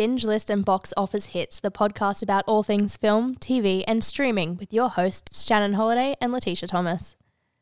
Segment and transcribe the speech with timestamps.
[0.00, 4.56] Binge List and Box Office Hits, the podcast about all things film, TV, and streaming
[4.56, 7.16] with your hosts, Shannon Holiday and Letitia Thomas.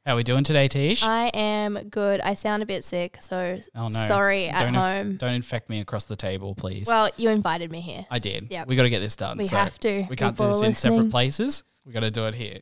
[0.06, 1.02] How are we doing today, Tish?
[1.02, 2.20] I am good.
[2.20, 4.06] I sound a bit sick, so oh no!
[4.06, 5.16] sorry at don't inf- home.
[5.16, 6.86] don't infect me across the table, please.
[6.86, 8.06] well, you invited me here.
[8.08, 8.52] I did.
[8.52, 8.68] Yep.
[8.68, 9.36] We got to get this done.
[9.36, 10.06] We so have to.
[10.08, 11.64] We can't do this in separate places.
[11.84, 12.60] We got to do it here.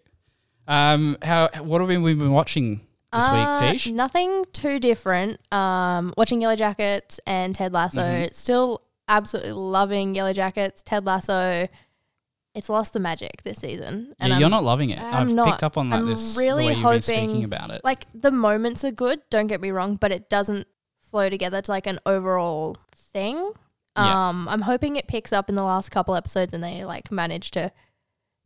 [0.66, 1.50] Um, how?
[1.60, 2.80] What have we we been watching
[3.12, 3.88] this Uh, week, Tish?
[3.88, 5.38] Nothing too different.
[5.52, 8.00] Um, watching Yellow Jackets and Ted Lasso.
[8.00, 8.32] Mm-hmm.
[8.32, 10.82] Still absolutely loving Yellow Jackets.
[10.82, 11.68] Ted Lasso.
[12.54, 14.14] It's lost the magic this season.
[14.18, 14.98] Yeah, you're I'm- not loving it.
[14.98, 15.46] I've not.
[15.46, 15.96] picked up on that.
[15.96, 17.82] I'm this really the way you've hoping, been speaking about it.
[17.84, 19.20] Like the moments are good.
[19.28, 20.66] Don't get me wrong, but it doesn't
[21.10, 23.52] flow together to like an overall thing.
[23.96, 24.28] Yeah.
[24.28, 27.50] Um, I'm hoping it picks up in the last couple episodes and they like manage
[27.52, 27.72] to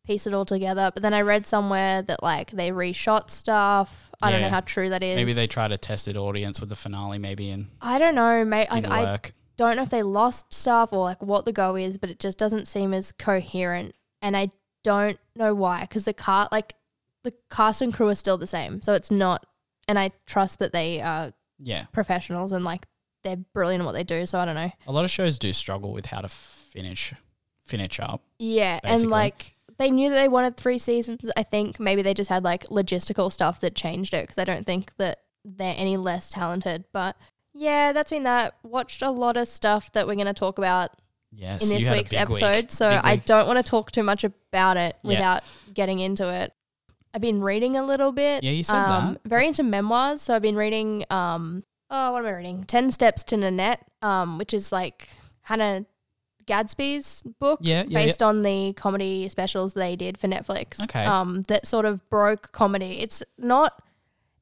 [0.05, 0.91] piece it all together.
[0.93, 4.11] But then I read somewhere that like they reshot stuff.
[4.23, 5.17] I don't know how true that is.
[5.17, 8.45] Maybe they try to test it audience with the finale, maybe, and I don't know,
[8.45, 8.71] mate.
[8.71, 9.33] Like I work.
[9.67, 12.39] Don't know if they lost stuff or like what the go is, but it just
[12.39, 13.95] doesn't seem as coherent.
[14.23, 14.51] And I
[14.85, 16.75] don't know why, because the car like
[17.23, 19.47] the cast and crew are still the same, so it's not.
[19.89, 22.87] And I trust that they are Yeah, professionals and like
[23.25, 24.25] they're brilliant at what they do.
[24.27, 24.71] So I don't know.
[24.87, 27.13] a lot of shows do struggle with how to finish
[27.65, 28.23] finish up.
[28.39, 29.03] Yeah, Basically.
[29.03, 31.31] and like they knew that they wanted three seasons.
[31.37, 34.67] I think maybe they just had like logistical stuff that changed it because I don't
[34.67, 36.85] think that they're any less talented.
[36.93, 37.17] But
[37.53, 38.55] yeah, that's been that.
[38.63, 40.91] Watched a lot of stuff that we're going to talk about
[41.33, 42.43] Yes, in this week's big week.
[42.43, 42.71] episode.
[42.71, 43.25] So Big I week.
[43.25, 45.09] don't want to talk too much about it Yeah.
[45.09, 46.53] without getting into it.
[47.15, 48.43] I've been reading a little bit.
[48.45, 49.29] Yeah, you said um, that.
[49.29, 50.23] Very into memoirs.
[50.23, 52.65] So I've been reading, um, oh, what am I reading?
[52.65, 55.09] 10 Steps to Nanette, um, which is like
[55.43, 55.87] Hannah
[56.47, 60.83] Gadsby's book Yeah, yeah, based on the comedy specials they did for Netflix.
[60.83, 61.05] Okay.
[61.05, 63.01] Um, that sort of broke comedy.
[63.01, 63.81] It's not.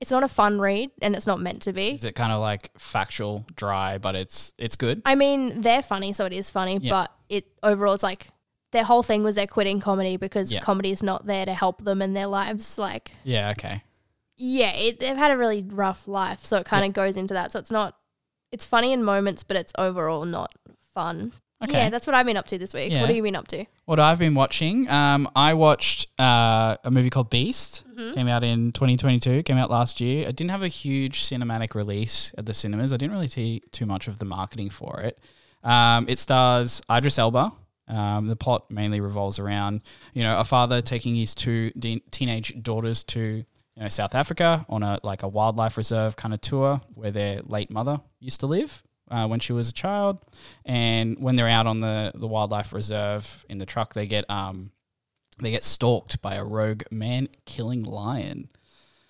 [0.01, 1.89] It's not a fun read, and it's not meant to be.
[1.95, 5.03] Is it kind of like factual, dry, but it's it's good?
[5.05, 6.91] I mean, they're funny, so it is funny, Yeah.
[6.93, 8.29] but it overall, it's like
[8.71, 10.61] their whole thing was they're quitting comedy because Yeah.
[10.61, 12.79] comedy is not there to help them in their lives.
[12.79, 13.83] Like, Yeah, okay.
[14.37, 17.51] yeah, it, they've had a really rough life, so it kind of goes into that.
[17.53, 17.97] So it's not,
[18.53, 20.53] it's funny in moments, but it's overall not
[20.95, 21.33] fun.
[21.63, 21.73] Okay.
[21.73, 22.93] Yeah, that's what I've been up to this week.
[22.93, 23.01] Yeah.
[23.01, 23.65] What have you been up to?
[23.85, 27.85] What I've been watching, um, I watched uh, a movie called Beast.
[27.97, 28.15] Mm-hmm.
[28.15, 29.43] Came out in 2022.
[29.43, 30.29] Came out last year.
[30.29, 32.93] It didn't have a huge cinematic release at the cinemas.
[32.93, 35.19] I didn't really see too much of the marketing for it.
[35.65, 37.53] Um, it stars Idris Elba.
[37.89, 39.81] Um, the plot mainly revolves around,
[40.13, 44.65] you know, a father taking his two de- teenage daughters to, you know, South Africa
[44.69, 48.47] on a like a wildlife reserve kind of tour where their late mother used to
[48.47, 50.19] live uh, when she was a child.
[50.65, 54.73] And when they're out on the, the wildlife reserve in the truck, they get um,
[55.41, 58.49] they get stalked by a rogue man killing lion.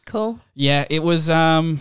[0.06, 0.40] Cool.
[0.54, 1.78] Yeah, it was um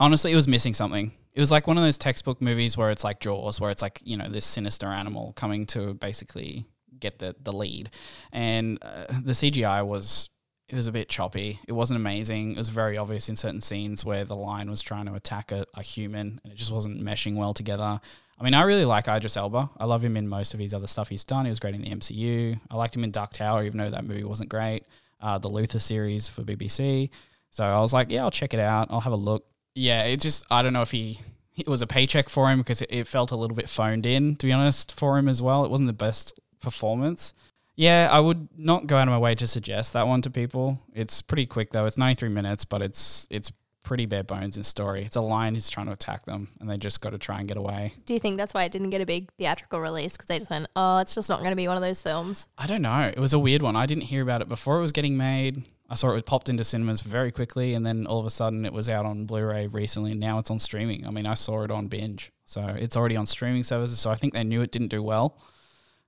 [0.00, 1.12] honestly it was missing something.
[1.34, 4.00] It was like one of those textbook movies where it's like Jaws, where it's like,
[4.04, 6.66] you know, this sinister animal coming to basically
[7.00, 7.90] get the the lead.
[8.32, 10.28] And uh, the CGI was
[10.72, 11.60] it was a bit choppy.
[11.68, 12.52] It wasn't amazing.
[12.52, 15.66] It was very obvious in certain scenes where the lion was trying to attack a,
[15.74, 18.00] a human and it just wasn't meshing well together.
[18.40, 19.68] I mean, I really like Idris Elba.
[19.76, 21.44] I love him in most of his other stuff he's done.
[21.44, 22.58] He was great in the MCU.
[22.70, 24.84] I liked him in Dark Tower, even though that movie wasn't great.
[25.20, 27.10] Uh, the Luther series for BBC.
[27.50, 28.88] So I was like, yeah, I'll check it out.
[28.88, 29.44] I'll have a look.
[29.74, 31.18] Yeah, it just, I don't know if he,
[31.54, 34.36] it was a paycheck for him because it, it felt a little bit phoned in,
[34.36, 35.66] to be honest, for him as well.
[35.66, 37.34] It wasn't the best performance.
[37.74, 40.78] Yeah, I would not go out of my way to suggest that one to people.
[40.94, 41.86] It's pretty quick though.
[41.86, 43.50] It's 93 minutes, but it's it's
[43.82, 45.04] pretty bare bones in story.
[45.04, 47.48] It's a lion who's trying to attack them and they just got to try and
[47.48, 47.94] get away.
[48.06, 50.12] Do you think that's why it didn't get a big theatrical release?
[50.12, 52.48] Because they just went, oh, it's just not going to be one of those films.
[52.56, 53.12] I don't know.
[53.14, 53.74] It was a weird one.
[53.74, 55.64] I didn't hear about it before it was getting made.
[55.90, 58.64] I saw it was popped into cinemas very quickly, and then all of a sudden
[58.64, 61.06] it was out on Blu-ray recently, and now it's on streaming.
[61.06, 63.98] I mean, I saw it on binge, so it's already on streaming services.
[63.98, 65.36] So I think they knew it didn't do well,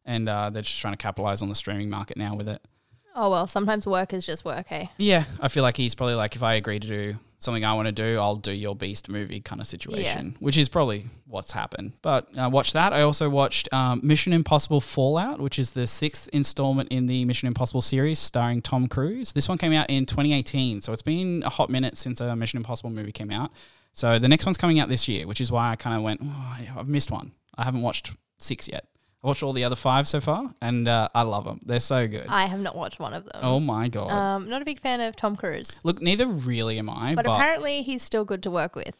[0.05, 2.61] and uh, they're just trying to capitalize on the streaming market now with it.
[3.17, 4.91] Oh, well, sometimes work is just work, hey?
[4.99, 7.87] Yeah, I feel like he's probably like, if I agree to do something I want
[7.87, 11.93] to do, I'll do your Beast movie kind of situation, which is probably what's happened.
[12.03, 12.93] But uh, watch that.
[12.93, 17.47] I also watched um, Mission Impossible Fallout, which is the sixth installment in the Mission
[17.47, 19.33] Impossible series starring Tom Cruise.
[19.33, 22.57] This one came out in 2018, so it's been a hot minute since a Mission
[22.57, 23.53] Impossible movie came out.
[23.93, 26.21] So the next one's coming out this year, which is why I kind of went,
[26.25, 27.31] oh, I've missed one.
[27.57, 28.87] I haven't watched six yet.
[29.25, 31.61] I watched all the other five so far, and uh, I love them.
[31.65, 32.27] They're so good.
[32.29, 33.41] I have not watched one of them.
[33.43, 34.11] oh my god!
[34.11, 37.35] Um, not a big fan of Tom Cruise, Look, neither really am I, but, but,
[37.35, 38.95] apparently he's still good to work with.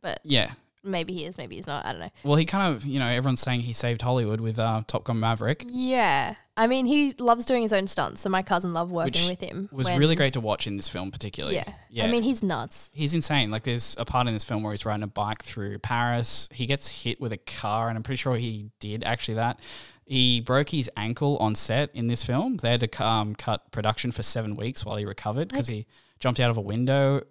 [0.00, 0.52] But yeah,
[0.82, 1.84] maybe he is, maybe he's not.
[1.84, 2.10] I don't know.
[2.24, 5.20] Well, he kind of, you know, everyone's saying he saved Hollywood with uh, Top Gun
[5.20, 5.64] Maverick.
[5.68, 9.28] Yeah, I mean, he loves doing his own stunts, so my cousin loved working Which
[9.28, 9.68] with him.
[9.70, 11.56] It was when- really great to watch in this film, particularly.
[11.56, 11.72] Yeah.
[11.90, 12.04] yeah.
[12.04, 12.90] I mean, he's nuts.
[12.94, 13.50] he's insane.
[13.50, 16.48] Like, there's a part in this film where he's riding a bike through Paris.
[16.52, 19.60] He gets hit with a car, and I'm pretty sure he did actually that.
[20.06, 22.56] He broke his ankle on set in this film.
[22.58, 25.86] They had to um, cut production for seven weeks while he recovered because he
[26.20, 27.22] jumped out of a window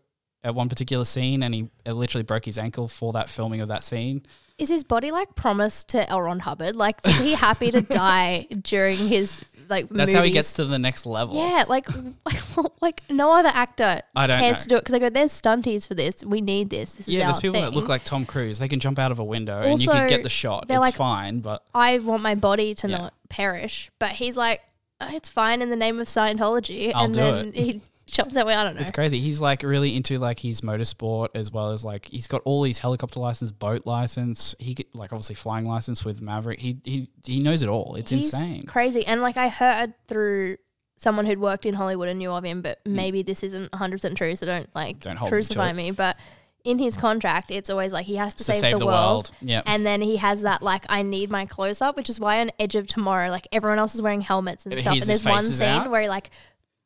[0.43, 3.69] at one particular scene, and he uh, literally broke his ankle for that filming of
[3.69, 4.23] that scene.
[4.57, 6.21] Is his body like promised to L.
[6.21, 6.75] Ron Hubbard?
[6.75, 9.89] Like, is he happy to die during his like?
[9.89, 11.35] That's how he gets to the next level.
[11.35, 11.87] Yeah, like,
[12.25, 12.41] like,
[12.81, 14.61] like no other actor I don't cares know.
[14.61, 16.23] to do it because I go, there's stunties for this.
[16.23, 16.93] We need this.
[16.93, 18.57] This Yeah, there's people that look like Tom Cruise.
[18.59, 20.67] They can jump out of a window and you can get the shot.
[20.69, 22.97] they're It's like- fine, but I want my body to Yeah.
[22.97, 24.61] not perish, but he's like,
[25.01, 27.55] "Oh, it's fine in the name of Scientology, I'll and do then it.
[27.55, 28.53] he jumps that way.
[28.55, 28.81] I don't know.
[28.81, 29.19] it's crazy.
[29.19, 32.79] He's like really into like his motorsport as well as like he's got all these
[32.79, 34.55] helicopter license, boat license.
[34.59, 36.59] He get, like obviously flying license with Maverick.
[36.59, 37.95] He he he knows it all.
[37.95, 38.65] It's He's insane.
[38.65, 39.05] crazy.
[39.05, 40.57] And like I heard through
[40.97, 42.91] someone who'd worked in Hollywood and knew of him, but Mm.
[42.93, 45.75] maybe this isn't 100% true, so don't like Don't hold me to crucify it.
[45.75, 45.91] me.
[45.91, 46.17] But
[46.63, 49.29] in his contract, it's always like he has to, save, the, world.
[49.41, 49.61] Yeah.
[49.67, 52.49] And then he has that like I need my close up, which is why on
[52.59, 54.95] Edge of Tomorrow, like everyone else is wearing helmets and His- stuff.
[54.95, 55.91] his And there's one face is scene out.
[55.91, 56.31] where he like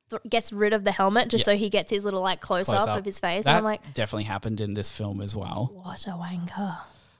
[0.09, 1.53] th- gets rid of the helmet just Yeah.
[1.53, 2.97] so he gets his little like close, Close up, up.
[2.99, 3.43] of his face.
[3.45, 5.71] that and I'm like, definitely happened in this film as well.
[5.73, 6.77] what a wanker.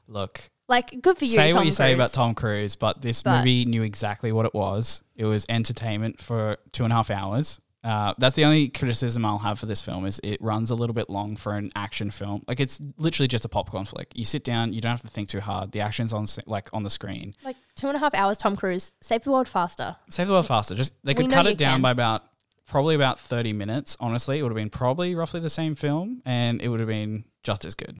[0.07, 1.31] Look, Like good for you.
[1.35, 4.45] say Tom what you say about Tom Cruise, but this But- movie knew exactly what
[4.45, 5.01] it was.
[5.15, 7.59] It was entertainment for two and a half hours.
[7.81, 10.93] Uh, that's the only criticism I'll have for this film is it runs a little
[10.93, 12.43] bit long for an action film.
[12.45, 14.11] Like it's literally just a popcorn flick.
[14.15, 15.71] You sit down, you don't have to think too hard.
[15.71, 17.35] The action's on like on the screen.
[17.41, 18.91] Like two and a half hours, Tom Cruise.
[18.99, 19.95] Save the world faster.
[20.09, 20.75] Save the world faster.
[20.75, 21.81] Just they We could cut it down can.
[21.83, 22.23] by about
[22.69, 23.97] probably about thirty minutes.
[23.99, 27.25] Honestly, it would have been probably roughly the same film, and it would have been
[27.43, 27.97] just as good.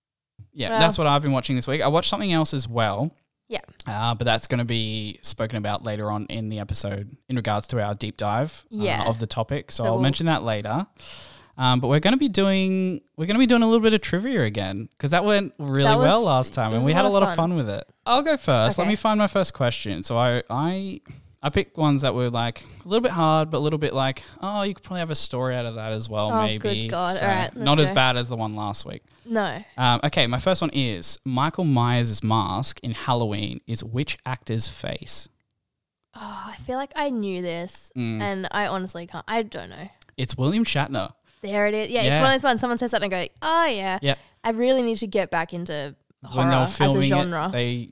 [0.52, 1.82] Yeah, Well- that's what I've been watching this week.
[1.82, 3.12] I watched something else as well.
[3.48, 3.60] Yeah.
[3.84, 7.66] Uh, but that's going to be spoken about later on in the episode in regards
[7.68, 9.72] to our deep dive uh, of the topic.
[9.72, 10.86] So, So I'll we'll- mention that later.
[11.58, 13.92] Um, but we're going to be doing we're going to be doing a little bit
[13.92, 16.94] of trivia again because that went really That was- well last time and we a
[16.94, 17.84] had a lot of of fun with it.
[18.06, 18.78] I'll go first.
[18.78, 20.02] Let me find my first question.
[20.04, 21.00] So I I
[21.42, 24.22] I picked ones that were like a little bit hard, but a little bit like
[24.42, 26.30] oh you could probably have a story out of that as well.
[26.32, 26.58] Oh, maybe.
[26.84, 27.16] good God.
[27.16, 29.02] So All right, not as bad as the one last week.
[29.24, 29.62] No.
[29.78, 35.28] Um, okay, my first one is Michael Myers' mask in Halloween is which actor's face?
[36.14, 38.20] Oh, I feel like I knew this, Mm.
[38.20, 39.24] and I honestly can't.
[39.28, 39.88] I don't know.
[40.16, 41.12] It's William Shatner.
[41.40, 41.88] There it is.
[41.90, 42.08] Yeah, Yeah.
[42.16, 42.60] it's one of those ones.
[42.60, 44.18] Someone says something, and I go, "Oh yeah." Yep.
[44.44, 45.94] I really need to get back into
[46.24, 47.46] horror when they were as a genre.
[47.48, 47.88] it, they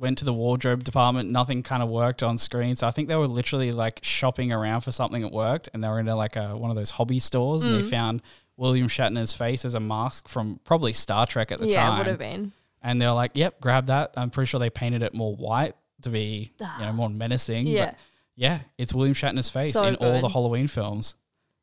[0.00, 1.30] went to the wardrobe department.
[1.30, 4.80] Nothing kind of worked on screen, so I think they were literally like shopping around
[4.80, 7.18] for something that worked, and they were in a, like a one of those hobby
[7.20, 7.90] stores, and they Mm.
[7.90, 8.22] found
[8.56, 11.98] William Shatner's face as a mask from probably Star Trek at the yeah, it time,
[11.98, 12.52] would have been.
[12.82, 16.08] and they're like, "Yep, grab that." I'm pretty sure they painted it more white to
[16.10, 17.66] be you know more menacing.
[17.66, 17.86] Yeah.
[17.86, 17.96] but
[18.36, 20.28] yeah, it's William Shatner's face So in all the.
[20.30, 21.14] Halloween films.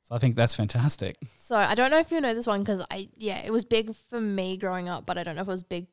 [0.04, 1.18] So I think that's fantastic.
[1.40, 3.94] So I don't know if you know this one because I yeah, it was big
[4.10, 5.88] for me growing up, but I don't know if it was big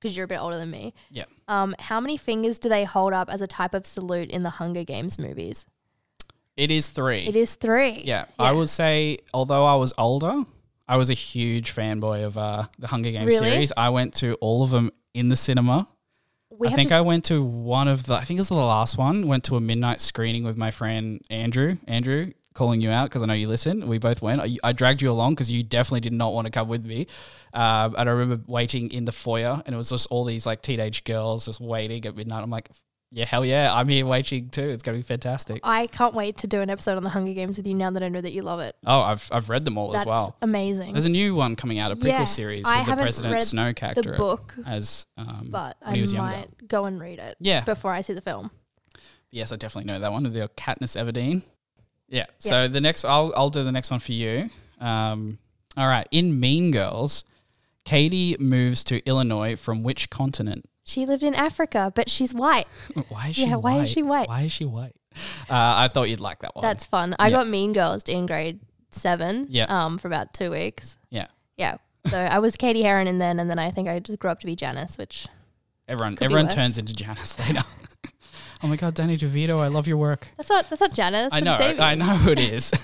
[0.00, 0.94] because you're a bit older than me.
[1.10, 1.24] Yeah.
[1.48, 4.50] Um, how many fingers do they hold up as a type of salute in the
[4.50, 5.66] Hunger Games movies?
[6.56, 7.20] It is three.
[7.26, 8.02] It is three.
[8.04, 10.42] Yeah, I would say, although I was older,
[10.88, 13.50] I was a huge fanboy of uh, the Hunger Games Really?
[13.50, 13.72] series.
[13.76, 15.86] I went to all of them in the cinema.
[16.50, 18.98] We I think I went to one of the, I think it was the last
[18.98, 21.76] one, went to a midnight screening with my friend Andrew.
[21.86, 23.86] Andrew, calling you out because I know you listen.
[23.88, 24.40] We both went.
[24.42, 27.06] I, I dragged you along because you definitely did not want to come with me.
[27.54, 30.60] Um, and I remember waiting in the foyer and it was just all these like
[30.60, 32.42] teenage girls just waiting at midnight.
[32.42, 32.68] I'm like,
[33.10, 34.68] yeah, hell yeah, I'm here waiting too.
[34.68, 35.60] It's going to be fantastic.
[35.64, 38.02] I can't wait to do an episode on the Hunger Games with you now that
[38.02, 38.76] I know that you love it.
[38.86, 40.36] Oh, I've, I've read them all That's as well.
[40.42, 40.92] amazing.
[40.92, 43.40] There's a new one coming out, a prequel Yeah, series I with the President read
[43.40, 46.44] Snow the character book, as um, but I might younger.
[46.66, 47.62] go and read it Yeah.
[47.64, 48.50] before I see the film.
[49.30, 50.24] Yes, I definitely know that one.
[50.24, 51.44] The Katniss Everdeen.
[52.08, 52.26] Yeah.
[52.38, 54.50] So the next, I'll I'll do the next one for you.
[54.80, 55.38] Um,
[55.76, 56.06] all right.
[56.10, 57.24] In Mean Girls,
[57.84, 60.66] Cady moves to Illinois from which continent?
[60.84, 62.66] She lived in Africa, but she's white.
[63.08, 63.62] Why is she Yeah, white?
[63.62, 64.28] why is she white?
[64.28, 64.94] Why is she white?
[65.14, 66.62] Uh, I thought you'd like that one.
[66.62, 67.14] That's fun.
[67.18, 67.38] I Yeah.
[67.38, 68.60] got Mean Girls in grade
[68.90, 69.46] seven.
[69.50, 69.64] Yeah.
[69.64, 70.96] Um, for about two weeks.
[71.10, 71.26] yeah.
[71.58, 71.76] Yeah.
[72.06, 74.40] So I was Cady Heron in then, and then I think I just grew up
[74.40, 75.26] to be Janis, which
[75.88, 76.54] Everyone be everyone worse.
[76.54, 77.62] turns into Janis later.
[78.62, 80.28] Oh my god, Danny DeVito, I love your work.
[80.36, 81.32] that's not that's not Janis.
[81.32, 81.56] I know.
[81.60, 82.72] I know who it is.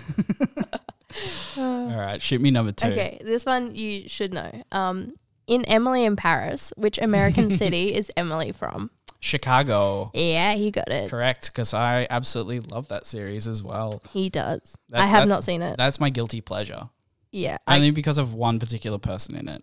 [1.59, 2.89] All right, shoot me number two.
[2.89, 4.51] Okay, this one you should know.
[4.73, 5.15] Um,
[5.47, 8.91] in Emily in Paris, which American city is Emily from?
[9.21, 10.11] Chicago.
[10.15, 11.11] Yeah, he got it.
[11.11, 14.03] Correct, because I absolutely love that series as well.
[14.11, 14.77] He does.
[14.93, 15.77] I have that- not seen it.
[15.79, 16.89] That's my guilty pleasure.
[17.33, 19.63] yeah, I, Only because of one particular person in it.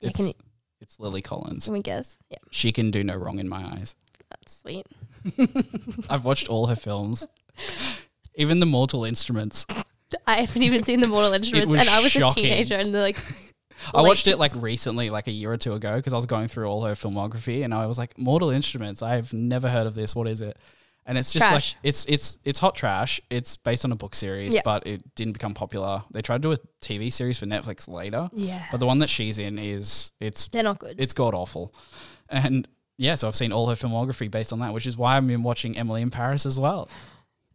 [0.00, 0.32] Yeah, It's, can you-
[0.80, 1.66] It's Lily Collins.
[1.66, 2.18] Can we guess?
[2.30, 3.94] Yeah, She can do no wrong in my eyes.
[4.30, 4.86] that's sweet.
[6.10, 7.26] I've watched all her films,
[8.34, 9.66] even the Mortal Instruments.
[10.26, 12.44] I haven't even seen the Mortal Instruments, was and I was shocking.
[12.44, 13.18] a teenager, and they're like,
[13.94, 16.26] I Like- watched it like recently, like a year or two ago, because I was
[16.26, 19.02] going through all her filmography, and I was like, "Mortal Instruments.
[19.02, 20.14] I've never heard of this.
[20.14, 20.56] What is it?"
[21.08, 21.74] And it's just Trash.
[21.74, 23.20] like it's it's it's hot trash.
[23.30, 24.62] It's based on a book series, Yeah.
[24.64, 26.02] but it didn't become popular.
[26.10, 29.10] They tried to do a TV series for Netflix later, yeah, but the one that
[29.10, 30.96] she's in is it's they're not good.
[30.98, 31.72] it's god awful,
[32.28, 32.66] and
[32.98, 35.42] yeah, so I've seen all her filmography based on that, which is why I've been
[35.42, 36.88] watching Emily in Paris as well.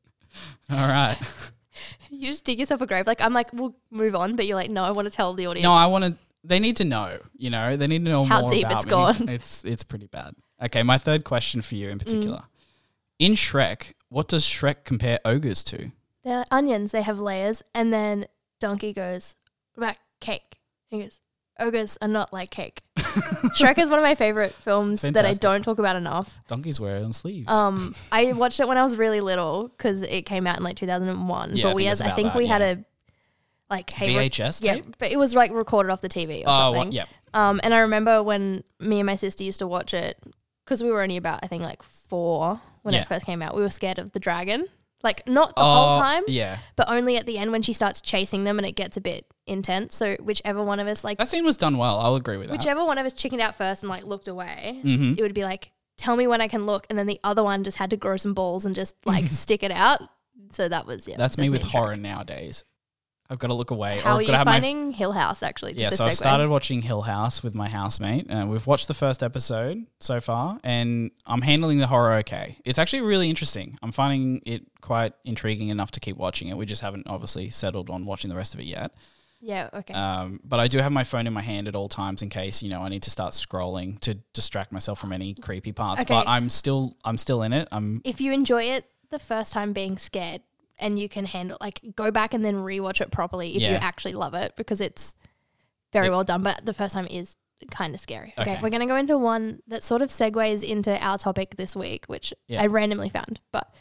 [0.70, 1.18] All right.
[2.14, 3.08] You just dig yourself a grave.
[3.08, 5.48] Like I'm like, we'll move on, but you're like, no, I want to tell the
[5.48, 5.64] audience.
[5.64, 6.16] No, I want to.
[6.44, 7.18] They need to know.
[7.38, 8.90] You know, they need to know How more deep about it's me.
[8.92, 9.30] gone.
[9.30, 10.36] It's it's pretty bad.
[10.62, 11.92] Okay, my third question for you Mm.
[11.94, 12.44] in particular.
[13.18, 15.92] In Shrek, what does Shrek compare ogres to?
[16.26, 16.92] They're onions.
[16.92, 18.26] They have layers, and then
[18.60, 19.38] Donkey goes,
[19.74, 21.20] "What about cake?" He goes,
[21.60, 22.82] "Ogres are not like cake."
[23.58, 25.41] Shrek is one of my favorite films that I fantastic.
[25.41, 26.39] don't talk about enough.
[26.48, 27.51] Donkeys wear on sleeves.
[27.53, 30.75] Um, I watched it when I was really little because it came out in like
[30.77, 31.56] 2001.
[31.56, 32.86] Yeah, I but we think had, it's I about think that, we had a
[33.70, 34.96] like hey, re- VHS yeah, tape.
[34.98, 36.88] but it was like recorded off the TV or Oh, something.
[36.88, 37.06] what, yeah.
[37.34, 40.22] Um, and I remember when me and my sister used to watch it
[40.65, 43.01] because we were only about I think like four when Yeah.
[43.01, 43.56] it first came out.
[43.56, 44.65] We were scared of the dragon,
[45.03, 48.01] like not the whole Oh, time, Yeah, but only at the end when she starts
[48.01, 49.96] chasing them and it gets a bit intense.
[49.96, 52.00] So whichever one of us like that scene was done well.
[52.00, 52.58] I'll agree with that.
[52.58, 55.17] whichever one of us chickened out first and like looked away, Mhm.
[55.17, 57.63] it would be like, tell me when I can look, and then the other one
[57.63, 60.01] just had to grow some balls and just like stick it out.
[60.50, 61.17] So that was yeah.
[61.17, 62.63] That's me with horror nowadays.
[63.29, 64.91] I've got to look away, How or are I've got you to have my finding
[64.91, 65.72] Hill House actually?
[65.72, 66.15] Just yeah, a so I've segue.
[66.17, 68.29] started watching Hill House with my housemate.
[68.29, 72.58] Uh, we've watched the first episode so far, and I'm handling the horror okay.
[72.65, 73.77] It's actually really interesting.
[73.81, 76.58] I'm finding it quite intriguing enough to keep watching it.
[76.58, 78.91] We just haven't obviously settled on watching the rest of it yet.
[79.42, 79.70] Yeah.
[79.74, 79.94] Okay.
[79.94, 82.62] Um, but I do have my phone in my hand at all times in case
[82.62, 86.02] you know I need to start scrolling to distract myself from any creepy parts.
[86.04, 86.14] Okay.
[86.14, 87.68] But I'm still I'm still in it.
[87.72, 90.42] I'm if you enjoy it the first time being scared
[90.80, 93.80] and you can handle like go back and then rewatch it properly if you Yeah.
[93.82, 95.16] actually love it because it's
[95.92, 97.36] very well done but the first time is
[97.70, 98.60] kind of scary okay, Okay.
[98.64, 102.06] we're going to go into one that sort of segues into our topic this week
[102.08, 102.62] which Yeah.
[102.64, 103.72] i randomly found but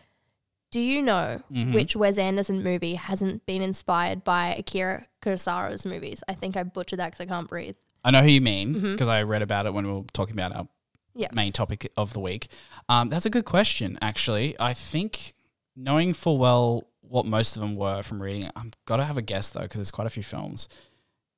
[0.70, 1.74] do you know Mhm.
[1.74, 6.98] which wes anderson movie hasn't been inspired by akira kurosawa's movies i think i butchered
[7.00, 9.74] that because i can't breathe I know who you mean because I read about it
[9.74, 10.66] when we were talking about our
[11.34, 12.48] main topic of the week.
[12.88, 14.56] Um, that's a good question, actually.
[14.58, 15.34] I think
[15.76, 19.22] knowing full well what most of them were from reading I've got to have a
[19.22, 20.66] guess though because there's quite a few films.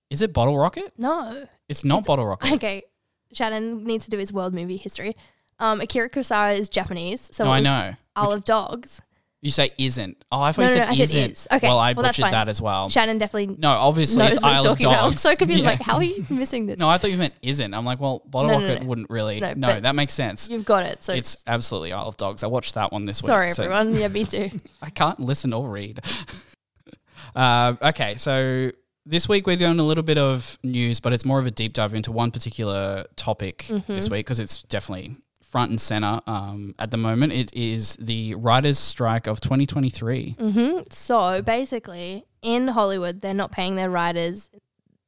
[0.08, 0.92] Is it Bottle Rocket?
[0.96, 2.52] no It's not Bottle Rocket.
[2.52, 2.84] okay
[3.32, 5.16] shannon needs to do his world movie history
[5.58, 7.94] um, akira kurosawa is japanese so no, I know.
[8.14, 9.00] Isle of Dogs.
[9.42, 10.24] You say isn't.
[10.30, 11.30] Oh, I thought No, you no, said no, I said isn't.
[11.32, 11.48] is.
[11.50, 12.32] Okay, Well, I well, that's butchered fine.
[12.32, 12.88] that as well.
[12.88, 15.02] Shannon definitely no, obviously knows it's what he's Isle of talking about.
[15.02, 15.22] I was Dogs.
[15.22, 15.62] so confused.
[15.64, 15.70] Yeah.
[15.70, 16.78] Like, how are you missing this?
[16.78, 17.74] No, I thought you meant isn't.
[17.74, 18.88] I'm like, well, Bottle No, no, Rocket no.
[18.88, 19.40] wouldn't really.
[19.40, 20.48] No, No, but that makes sense.
[20.48, 21.02] You've got it.
[21.02, 22.44] So It's absolutely Isle of Dogs.
[22.44, 23.26] I watched that one this week.
[23.30, 23.96] sorry, so- everyone.
[23.96, 24.48] Yeah, me too.
[24.80, 25.98] I can't listen or read.
[27.34, 28.70] uh, okay, so
[29.06, 31.72] this week we're doing a little bit of news, but it's more of a deep
[31.72, 33.92] dive into one particular topic Mm-hmm.
[33.92, 35.16] this week because it's definitely
[35.52, 37.34] front and center um, at the moment.
[37.34, 40.36] It is the writers' strike of 2023.
[40.38, 44.48] hmm So basically, in Hollywood, they're not paying their writers,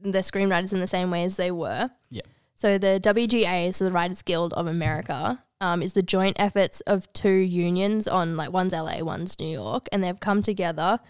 [0.00, 1.90] their screenwriters, in the same way as they were.
[2.10, 2.22] Yeah.
[2.56, 7.10] So the WGA, so the Writers Guild of America, um, is the joint efforts of
[7.14, 11.00] two unions on like one's LA, one's New York, and they've come together,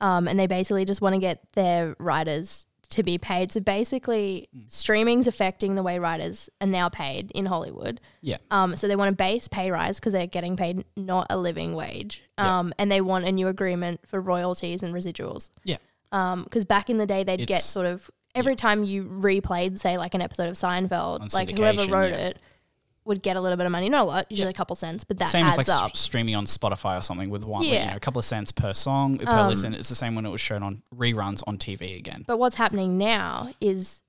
[0.00, 3.52] um, and they basically just want to get their writers to be paid.
[3.52, 4.60] So basically, Hmm.
[4.68, 8.00] streaming's affecting the way writers are now paid in Hollywood.
[8.20, 8.38] Yeah.
[8.50, 11.74] Um, so they want a base pay rise because they're getting paid not a living
[11.74, 12.22] wage.
[12.38, 12.58] Yeah.
[12.60, 15.50] Um, and they want a new agreement for royalties and residuals.
[15.64, 15.76] Yeah.
[16.12, 19.98] Um, because back in the day they'd get sort of every time you replayed, say
[19.98, 22.28] like an episode of Seinfeld, On like whoever wrote yeah.
[22.28, 22.38] it
[23.04, 25.18] would get a little bit of money, not a lot, usually a couple cents, but
[25.18, 25.90] that Same adds as like up.
[25.92, 27.90] s- streaming on Spotify or something with one, you Yeah.
[27.90, 29.74] know, a couple of cents per song per Um, listen.
[29.74, 32.24] It's the same when it was shown on reruns on TV again.
[32.28, 34.02] But what's happening now is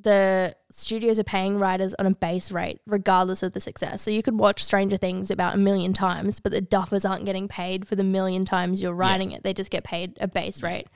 [0.00, 4.02] the studios are paying writers on a base rate, regardless of the success.
[4.02, 7.48] So you could watch Stranger Things about a million times, but the duffers aren't getting
[7.48, 9.42] paid for the million times you're writing it.
[9.42, 10.86] They just get paid a base rate.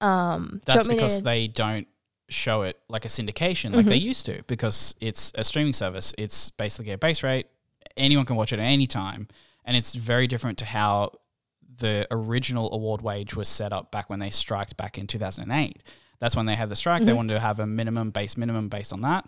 [0.00, 1.86] Um, do you That's want me because to- they don't
[2.30, 4.06] show it like a syndication like they Mm-hmm.
[4.06, 6.14] used to because it's a streaming service.
[6.16, 7.46] It's basically a base rate.
[7.96, 9.28] Anyone can watch it at any time.
[9.64, 11.12] And it's very different to how
[11.76, 15.82] the original award wage was set up back when they striked back in 2008.
[16.18, 17.00] That's when they had the strike.
[17.00, 17.06] Mm-hmm.
[17.06, 19.26] They wanted to have a minimum base minimum based on that.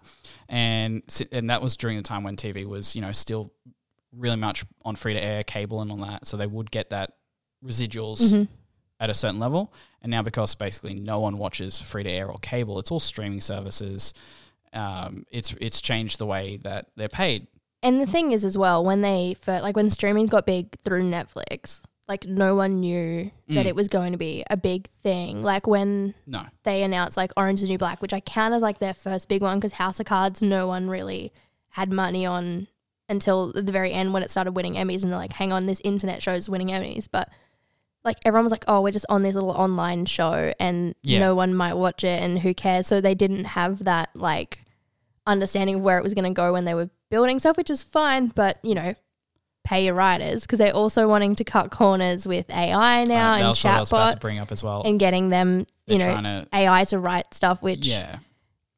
[0.49, 3.53] And and that was during the time when TV was, you know, still
[4.13, 6.27] really much on free to air cable and all that.
[6.27, 7.13] So they would get that
[7.65, 8.49] residuals Mhm.
[9.03, 9.73] At a certain level.
[10.01, 13.41] And now because basically no one watches free to air or cable, it's all streaming
[13.41, 14.15] services.
[14.73, 17.47] um, it's it's changed the way that they're paid.
[17.83, 21.03] And the thing is, as well, when they first, like when streaming got big through
[21.03, 23.69] Netflix, like no one knew that Mm.
[23.69, 25.43] it was going to be a big thing.
[25.43, 28.63] Like when No, they announced like Orange is the New Black, which I count as
[28.63, 31.33] like their first big one because House of Cards, no one really
[31.71, 32.69] had money on
[33.09, 35.81] until the very end when it started winning Emmys, and they're like, hang on, this
[35.85, 37.29] internet show is winning Emmys, but.
[38.05, 41.21] Like everyone was like, "Oh, we're just on this little online show, and Yeah.
[41.21, 44.61] no one might watch it, and who cares?" So they didn't have that like
[45.27, 47.83] understanding of where it was going to go when they were building stuff, which is
[47.83, 48.29] fine.
[48.29, 48.95] But you know,
[49.65, 53.63] pay your writers because they're also wanting to cut corners with AI now and was
[53.65, 54.83] what I was about to chatbot bring up as well.
[54.85, 58.19] and getting them, they're you know, trying to AI to write stuff, which yeah,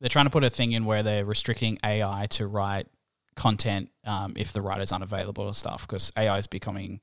[0.00, 2.86] they're trying to put a thing in where they're restricting AI to write
[3.36, 7.00] content um, if the writer's unavailable or stuff because AI is becoming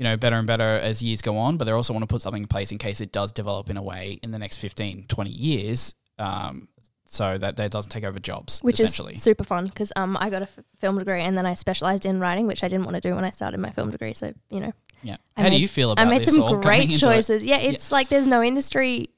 [0.00, 2.22] you know better and better as years go on but they also want to put
[2.22, 5.04] something in place in case it does develop in a way in the next 15
[5.08, 6.68] 20 years um,
[7.04, 10.40] so that that doesn't take over jobs which is super fun because um, I got
[10.40, 13.00] a f- film degree and then I specialized in writing, which I didn't want to
[13.00, 14.14] do when I started my film degree.
[14.14, 16.06] So you know, yeah I how do you feel about?
[16.06, 16.98] I made some great into it?
[17.00, 17.44] choices.
[17.44, 19.10] Yeah, it's like there's no industry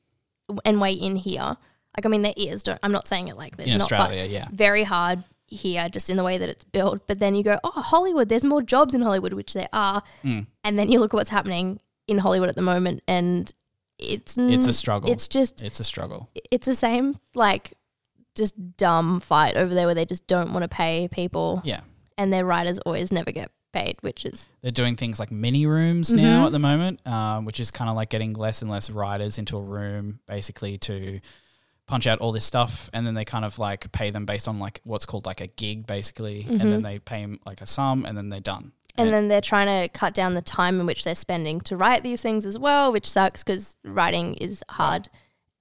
[0.64, 1.40] and way in here.
[1.42, 2.62] Like I mean, there is.
[2.62, 3.66] Don't, I'm not saying it like this.
[3.66, 7.06] in not, but Australia yeah very hard here just in the way that it's built.
[7.06, 10.02] But then you go, oh, Hollywood, there's more jobs in Hollywood, which there are.
[10.24, 10.46] Mm.
[10.64, 13.52] And then you look at what's happening in Hollywood at the moment, and
[13.98, 17.74] it's it's a struggle it's just it's a struggle it's the same like
[18.34, 21.80] just dumb fight over there where they just don't want to pay people, yeah
[22.18, 26.10] and their writers always never get paid, which is They're doing things like mini rooms
[26.12, 26.16] Mhm.
[26.16, 29.38] now at the moment, um, which is kind of like getting less and less writers
[29.38, 31.20] into a room basically to
[31.86, 32.88] punch out all this stuff.
[32.92, 35.46] And then they kind of like pay them based on like what's called like a
[35.48, 36.46] gig basically.
[36.48, 36.82] And then Mhm.
[36.82, 38.72] they pay them like a sum and then they're done.
[38.98, 42.02] and then they're trying to cut down the time in which they're spending to write
[42.02, 45.08] these things as well, which sucks because writing is hard,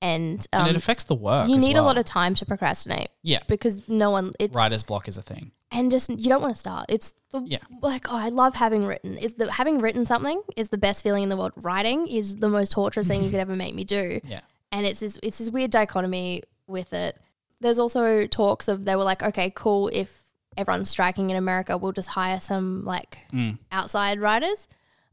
[0.01, 1.47] and um, and it affects the work.
[1.47, 3.07] you need a lot of time to procrastinate.
[3.23, 3.39] Yeah.
[3.47, 5.51] because no one it's writer's block is a thing.
[5.71, 6.87] and just you don't want to start.
[6.89, 7.59] It's the Yeah.
[7.81, 9.17] like oh I love having written.
[9.17, 11.53] Is the having written something is the best feeling in the world.
[11.55, 14.19] Writing is the most torturous thing you could ever make me do.
[14.27, 14.41] Yeah.
[14.71, 17.17] And it's this it's this weird dichotomy with it.
[17.59, 20.23] There's also talks of they were like okay cool if
[20.57, 23.57] everyone's striking in America we'll just hire some like Mm.
[23.71, 24.67] outside writers.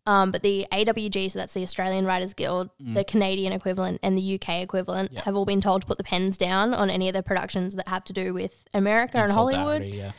[0.06, 4.22] Um, but the AWG, so that's the Australian Writers Guild, the Canadian equivalent, and the
[4.36, 5.14] UK equivalent, Mm.
[5.16, 5.22] Yeah.
[5.24, 7.88] have all been told to put the pens down on any of the productions that
[7.88, 10.12] have to do with America In and Hollywood solidarity, Yeah.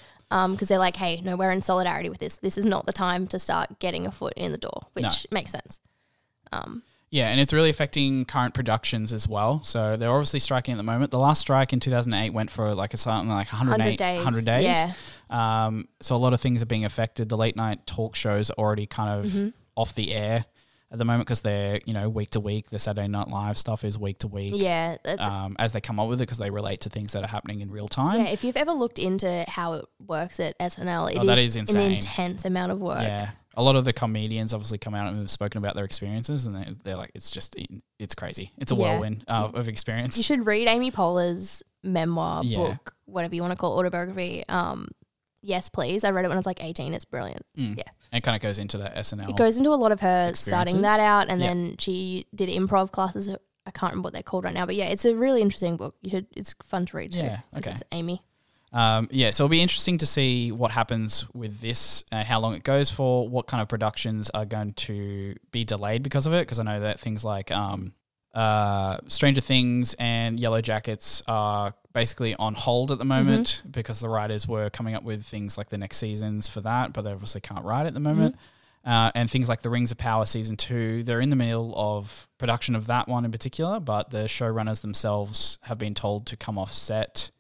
[0.52, 2.36] because they're like, hey, no, we're in solidarity with this.
[2.38, 5.12] This is not the time to start getting a foot in the door, which No.
[5.32, 5.80] makes sense.
[6.52, 9.64] Um, Yeah, and it's really affecting current productions as well.
[9.64, 11.10] So they're obviously striking at the moment.
[11.12, 14.16] The last strike in 2008 went for like a something like 108 100 days.
[14.18, 14.64] 100 days.
[14.66, 14.94] Yeah.
[15.66, 17.28] Um, so a lot of things are being affected.
[17.30, 19.50] The late night talk shows are already kind of Mm-hmm.
[19.76, 20.46] off the air
[20.92, 22.70] at the moment because they're you know week to week.
[22.70, 24.54] The Saturday Night Live stuff is week to week.
[24.56, 24.98] Yeah.
[25.20, 27.62] Um, as they come up with it because they relate to things that are happening
[27.62, 28.20] in real time.
[28.22, 28.30] yeah.
[28.30, 31.56] If you've ever looked into how it works at SNL, it Oh, that is is
[31.58, 31.78] insane.
[31.82, 33.02] an intense amount of work.
[33.02, 33.32] Yeah.
[33.56, 36.56] A lot of the comedians obviously come out and have spoken about their experiences, and
[36.56, 37.56] they, they're like, it's just,
[38.00, 38.52] it's crazy.
[38.58, 38.82] It's a Yeah.
[38.94, 40.16] whirlwind uh, of experience.
[40.18, 42.58] You should read Amy Poehler's memoir Yeah.
[42.58, 44.46] book, whatever you want to call it, autobiography.
[44.48, 44.88] Um,
[45.42, 46.04] yes, please.
[46.04, 46.94] I read it when I was like 18.
[46.94, 47.46] It's brilliant.
[47.58, 47.78] Mm.
[47.78, 47.84] Yeah.
[48.12, 49.30] And it kind of goes into that SNL.
[49.30, 51.48] It goes into a lot of her starting that out, and Yeah.
[51.48, 53.30] then she did improv classes.
[53.66, 55.96] I can't remember what they're called right now, but yeah, it's a really interesting book.
[56.02, 56.28] You should.
[56.36, 57.20] It's fun to read too.
[57.20, 57.72] Yeah, okay.
[57.72, 58.24] It's Amy.
[58.72, 62.54] Um, yeah, so it'll be interesting to see what happens with this, uh, how long
[62.54, 66.42] it goes for, what kind of productions are going to be delayed because of it.
[66.42, 67.94] Because I know that things like um,
[68.40, 74.08] uh, Stranger Things and Yellow Jackets are basically on hold at the moment because the
[74.08, 77.42] writers were coming up with things like the next seasons for that, but they obviously
[77.42, 78.38] can't write at the moment.
[78.86, 82.30] Uh, and things like the Rings of Power season two, they're in the middle of
[82.38, 86.58] production of that one in particular, but the showrunners themselves have been told to come
[86.58, 87.32] off set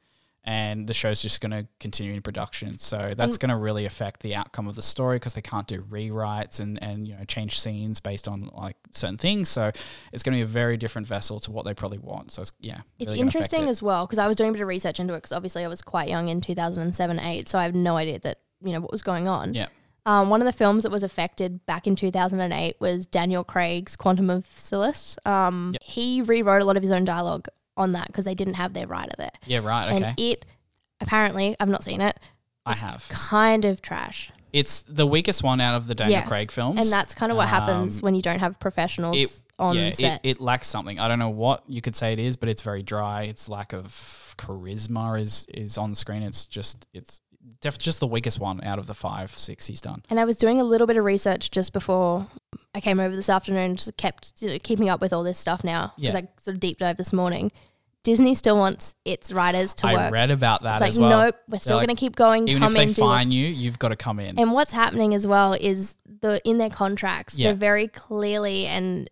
[0.45, 2.77] and the show's just going to continue in production.
[2.77, 5.81] So that's going to really affect the outcome of the story because they can't do
[5.83, 9.49] rewrites and, and you know change scenes based on like certain things.
[9.49, 9.71] So
[10.13, 12.31] it's going to be a very different vessel to what they probably want.
[12.31, 13.69] So it's, yeah, It's really interesting it.
[13.69, 15.67] as well because I was doing a bit of research into it because obviously I
[15.67, 18.91] was quite young in 2007 8, so I have no idea that you know what
[18.91, 19.53] was going on.
[19.53, 19.67] Yeah.
[20.05, 24.29] Um, one of the films that was affected back in 2008 was Daniel Craig's Quantum
[24.29, 25.17] of Solace.
[25.25, 25.83] Um, Yep.
[25.83, 27.47] He rewrote a lot of his own dialogue
[27.79, 29.31] on that because they didn't have their writer there.
[29.47, 29.91] Yeah, right.
[29.93, 30.45] Okay, And it,
[31.01, 32.19] apparently, I've not seen it,
[32.65, 33.07] I have.
[33.09, 34.31] kind of trash.
[34.51, 36.27] It's the weakest one out of the Daniel Yeah.
[36.27, 36.79] Craig films.
[36.79, 39.91] And that's kind of what happens Um, when you don't have professionals it- on yeah,
[39.91, 40.21] set.
[40.23, 40.99] It, it lacks something.
[40.99, 43.23] I don't know what you could say it is, but it's very dry.
[43.23, 46.23] Its lack of charisma is is on the screen.
[46.23, 47.19] It's just it's
[47.61, 50.03] def- just the weakest one out of the five, six he's done.
[50.09, 52.25] And I was doing a little bit of research just before
[52.73, 55.63] I came over this afternoon, just kept you know, keeping up with all this stuff
[55.63, 56.19] now because Yeah.
[56.21, 57.51] I sort of deep dive this morning.
[58.03, 60.13] Disney still wants its writers to I work.
[60.13, 61.09] read about that it's like, as well.
[61.25, 62.47] nope, we're still going to keep going.
[62.47, 63.05] Even come if they in, do it.
[63.05, 64.39] fine you, you've got to come in.
[64.39, 67.49] And what's happening as well is the in their contracts, Yeah.
[67.49, 69.09] they're very clearly and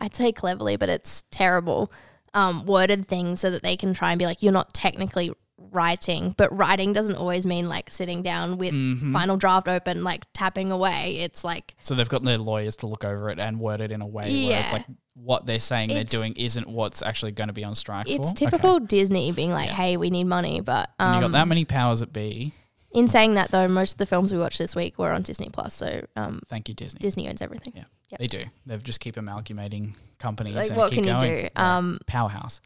[0.00, 1.90] I'd say cleverly, but it's terrible,
[2.34, 5.32] um, worded things so that they can try and be like, you're not technically
[5.76, 9.12] writing, but writing doesn't always mean like sitting down with Mhm.
[9.12, 11.18] final draft open, like tapping away.
[11.20, 14.00] It's like So they've got their lawyers to look over it and word it in
[14.00, 17.54] a way where it's like what they're saying they're doing isn't what's actually going to
[17.54, 18.36] be on strike it's for.
[18.36, 19.74] typical Disney being like, Yeah.
[19.74, 22.52] hey, we need money, but um, you got that many powers at be.
[22.92, 25.48] in saying that though, most of the films we watched this week were on Disney
[25.50, 26.98] Plus, so um, Thank you, Disney.
[27.00, 27.72] Disney owns everything.
[27.76, 27.84] Yeah.
[28.10, 28.20] Yep.
[28.20, 28.44] They do.
[28.66, 30.54] They've just keep amalgamating companies.
[30.54, 31.42] Like, and what keep can you do?
[31.54, 31.76] Yeah.
[31.78, 32.60] Um, Powerhouse.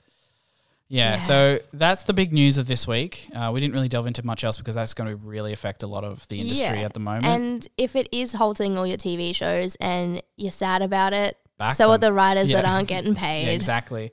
[0.93, 1.19] Yeah, Yeah.
[1.21, 3.29] so that's the big news of this week.
[3.35, 5.87] Uh, we didn't really delve into much else because that's going to really affect a
[5.87, 6.85] lot of the industry Yeah.
[6.85, 7.27] at the moment.
[7.27, 11.77] And if it is halting all your TV shows and you're sad about it, Back
[11.77, 13.47] so are the writers that aren't getting paid.
[13.47, 14.11] Yeah, exactly.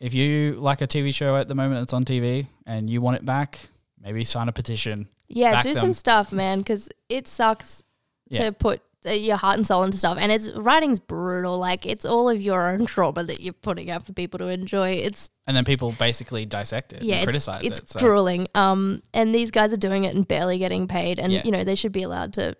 [0.00, 3.16] If you like a TV show at the moment that's on TV and you want
[3.16, 3.60] it back,
[4.02, 5.08] maybe sign a petition.
[5.28, 5.80] Yeah, Back do them.
[5.80, 7.84] some stuff, man, because it sucks
[8.30, 8.44] Yeah.
[8.46, 8.80] to put
[9.16, 10.18] your heart and soul into stuff.
[10.20, 11.58] And it's writing's brutal.
[11.58, 14.90] Like it's all of your own trauma that you're putting out for people to enjoy.
[14.90, 17.88] It's And then people basically dissect it yeah, and it's, criticize it's it.
[17.90, 18.46] So grueling.
[18.54, 21.18] Um, and these guys are doing it and barely getting paid.
[21.18, 21.42] And Yeah.
[21.44, 22.56] you know they should be allowed to.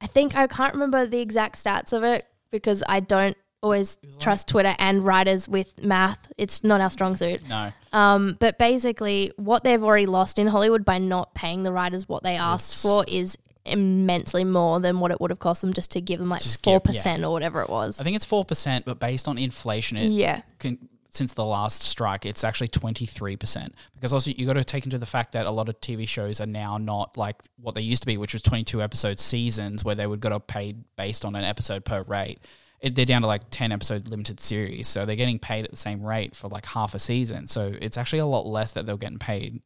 [0.00, 4.48] I think I can't remember the exact stats of it because I don't always trust
[4.48, 6.32] Twitter and writers with math.
[6.38, 7.46] It's not our strong suit.
[7.46, 7.72] no.
[7.92, 12.22] Um, but basically, what they've already lost in Hollywood by not paying the writers what
[12.22, 15.90] they asked It's- for is immensely more than what it would have cost them just
[15.92, 18.00] to give them like Just four give- percent or whatever it was.
[18.00, 20.78] I think it's 4%, but based on inflation, it Yeah, con-
[21.10, 23.68] since the last strike, it's actually 23%.
[23.94, 26.40] Because also, you got to take into the fact that a lot of TV shows
[26.40, 29.94] are now not like what they used to be, which was 22 episode seasons where
[29.94, 32.38] they would got paid based on an episode per rate.
[32.80, 34.86] It, they're down to like 10 episode limited series.
[34.88, 37.46] So they're getting paid at the same rate for like half a season.
[37.46, 39.60] So it's actually a lot less that they're getting paid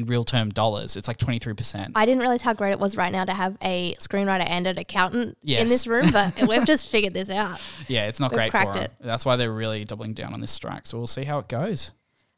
[0.00, 0.96] in real term dollars.
[0.96, 1.92] It's like 23%.
[1.94, 4.78] I didn't realize how great it was right now to have a screenwriter and an
[4.78, 5.62] accountant Yes.
[5.62, 7.60] in this room, but we've just figured this out.
[7.88, 8.84] yeah, it's not We've great for them.
[8.84, 8.92] it.
[9.00, 10.86] That's why they're really doubling down on this strike.
[10.86, 11.92] So we'll see how it goes.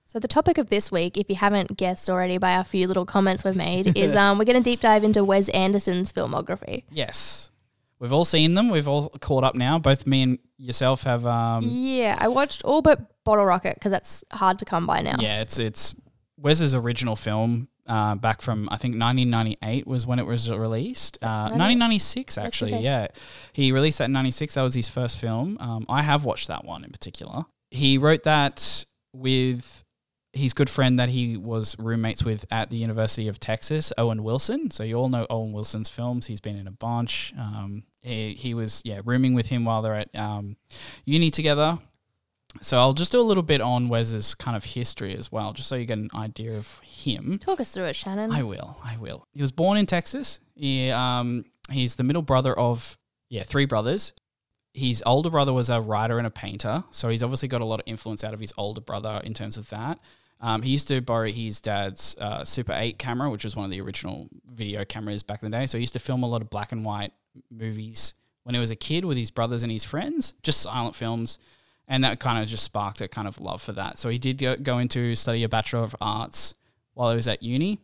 [0.07, 3.07] So the topic of this week, if you haven't guessed already by our few little
[3.07, 6.85] comments we've made, is um, we're going to deep dive into Wes Anderson's filmography.
[6.90, 7.51] Yes.
[7.98, 8.68] We've all seen them.
[8.68, 9.79] We've all caught up now.
[9.79, 14.25] Both me and yourself have um Yeah, I watched all but Bottle Rocket because that's
[14.33, 15.14] hard to come by now.
[15.20, 15.94] yeah, it's it's
[16.43, 21.19] Wes's original film uh, back from I think 1998 was when it was released.
[21.23, 22.77] Uh, 1996 actually.
[22.79, 23.09] Yeah.
[23.53, 24.55] He released that in 96.
[24.55, 25.57] That was his first film.
[25.61, 27.45] Um, I have watched that one in particular.
[27.71, 29.85] He wrote that with
[30.33, 34.71] his good friend that he was roommates with at the University of Texas, Owen Wilson.
[34.71, 36.27] So you all know Owen Wilson's films.
[36.27, 37.35] He's been in a bunch.
[37.39, 40.57] Um, he, he was yeah rooming with him while they're at um,
[41.05, 41.79] uni together.
[42.61, 45.69] So I'll just do a little bit on Wes's kind of history as well, just
[45.69, 47.38] so you get an idea of him.
[47.43, 48.31] Talk us through it, Shannon.
[48.31, 48.77] I will.
[48.85, 49.27] I will.
[49.33, 50.41] He was born in Texas.
[50.55, 52.99] He um he's the middle brother of
[53.31, 54.12] yeah three brothers.
[54.75, 57.81] His older brother was a writer and a painter, so he's obviously got a lot
[57.81, 59.99] of influence out of his older brother in terms of that.
[60.41, 63.71] Um, he used to borrow his dad's uh, Super 8 camera, which was one of
[63.71, 65.67] the original video cameras back in the day.
[65.67, 67.12] So he used to film a lot of black and white
[67.49, 71.38] movies when he was a kid with his brothers and his friends, just silent films.
[71.88, 73.99] And that kind of just sparked a kind of love for that.
[73.99, 76.55] So he did go, go into study a Bachelor of Arts
[76.95, 77.79] while he was at uni.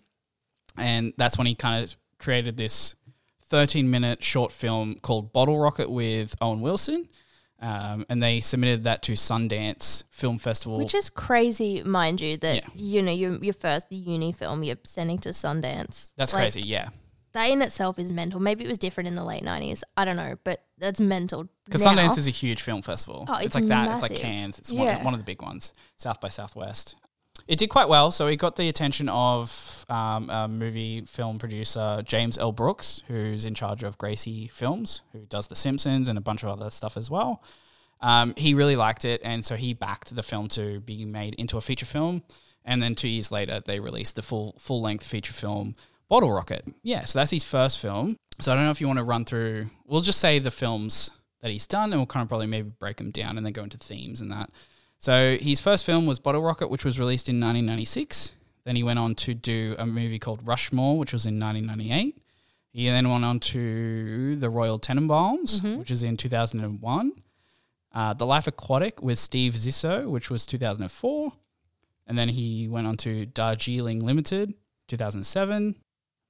[0.77, 2.95] And that's when he kind of created this
[3.49, 7.09] 13 minute short film called Bottle Rocket with Owen Wilson.
[7.61, 10.79] Um, and they submitted that to Sundance Film Festival.
[10.79, 12.69] Which is crazy, mind you, that Yeah.
[12.75, 16.13] you know your your first uni film you're sending to Sundance.
[16.17, 16.91] That's Like, crazy, yeah.
[17.33, 18.41] That in itself is mental.
[18.41, 19.85] Maybe it was different in the late nineties.
[19.97, 21.49] I don't know, but that's mental.
[21.67, 21.95] Because now.
[21.95, 23.27] Sundance is a huge film festival.
[23.29, 23.93] Oh, it's, it's like that.
[23.93, 24.15] It's like.
[24.15, 24.59] Cannes.
[24.59, 24.97] It's Yeah.
[24.97, 25.73] one, one of the big ones.
[25.97, 26.97] South by Southwest.
[27.47, 28.11] It did quite well.
[28.11, 32.53] So it got the attention of um, a movie film producer James L.
[32.53, 36.49] Brooks, who's in charge of Gracie Films, who does The Simpsons and a bunch of
[36.49, 37.43] other stuff as well.
[38.01, 41.57] Um, he really liked it, and so he backed the film to be made into
[41.57, 42.23] a feature film.
[42.65, 45.75] And then two years later, they released the full full length feature film
[46.09, 46.65] Bottle Rocket.
[46.83, 48.17] Yeah, so that's his first film.
[48.41, 49.69] So I don't know if you want to run through.
[49.85, 52.97] We'll just say the films that he's done, and we'll kind of probably maybe break
[52.97, 54.51] them down and then go into themes and that.
[54.99, 58.33] So his first film was Bottle Rocket, which was released in 1996.
[58.65, 62.17] Then he went on to do a movie called Rushmore, which was in 1998.
[62.71, 65.79] He then went on to The Royal Tenenbaums, Mhm.
[65.79, 67.13] which is in 2001.
[67.93, 71.33] Uh, the Life Aquatic with Steve Zissou, which was 2004.
[72.07, 74.55] And then he went on to Darjeeling Limited,
[74.89, 75.77] 2007.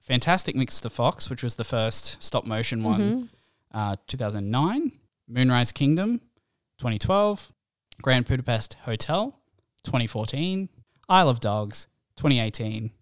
[0.08, 0.90] Fantastic Mr.
[0.90, 3.28] Fox, which was the first stop motion one, Mhm.
[3.72, 4.92] uh, 2009.
[5.28, 6.20] Moonrise Kingdom,
[6.78, 7.52] 2012.
[8.00, 9.40] Grand Budapest Hotel,
[9.82, 10.68] 2014,
[11.08, 12.92] Isle of Dogs, 2018,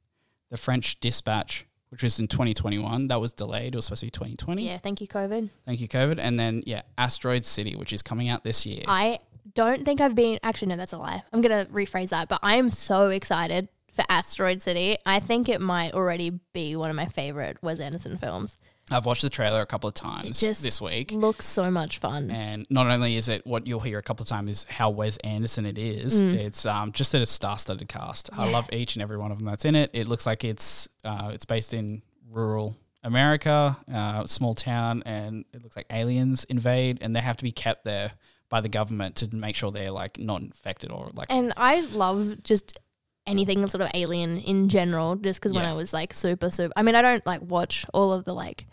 [0.50, 3.08] The French Dispatch, which was in 2021.
[3.08, 3.74] That was delayed.
[3.74, 4.66] It was supposed to be 2020.
[4.66, 5.50] Yeah, thank you, COVID.
[5.66, 6.18] Thank you, COVID.
[6.18, 8.84] And then, yeah, Asteroid City, which is coming out this year.
[8.88, 9.18] I
[9.54, 10.38] don't think I've been.
[10.42, 11.22] Actually, no, that's a lie.
[11.32, 12.28] I'm gonna rephrase that.
[12.28, 14.96] But I am so excited for Asteroid City.
[15.04, 18.58] I think it might already be one of my favorite Wes Anderson films.
[18.88, 21.10] I've watched the trailer a couple of times just this week.
[21.10, 22.30] Looks so much fun.
[22.30, 25.16] And not only is it what you'll hear a couple of times is how Wes
[25.18, 28.30] Anderson it is, it's um, just a star-studded cast.
[28.32, 28.52] I Mm.
[28.52, 29.90] Love each and every one of them that's in it.
[29.92, 35.62] It looks like it's uh, it's based in rural America, uh, small town, and it
[35.64, 38.12] looks like aliens invade, and they have to be kept there
[38.48, 42.42] by the government to make sure they're like not infected or like And I love
[42.44, 42.78] just
[43.26, 46.72] anything sort of alien in general, just because when I was like super, super.
[46.76, 48.66] I mean, I don't like watch all of the like,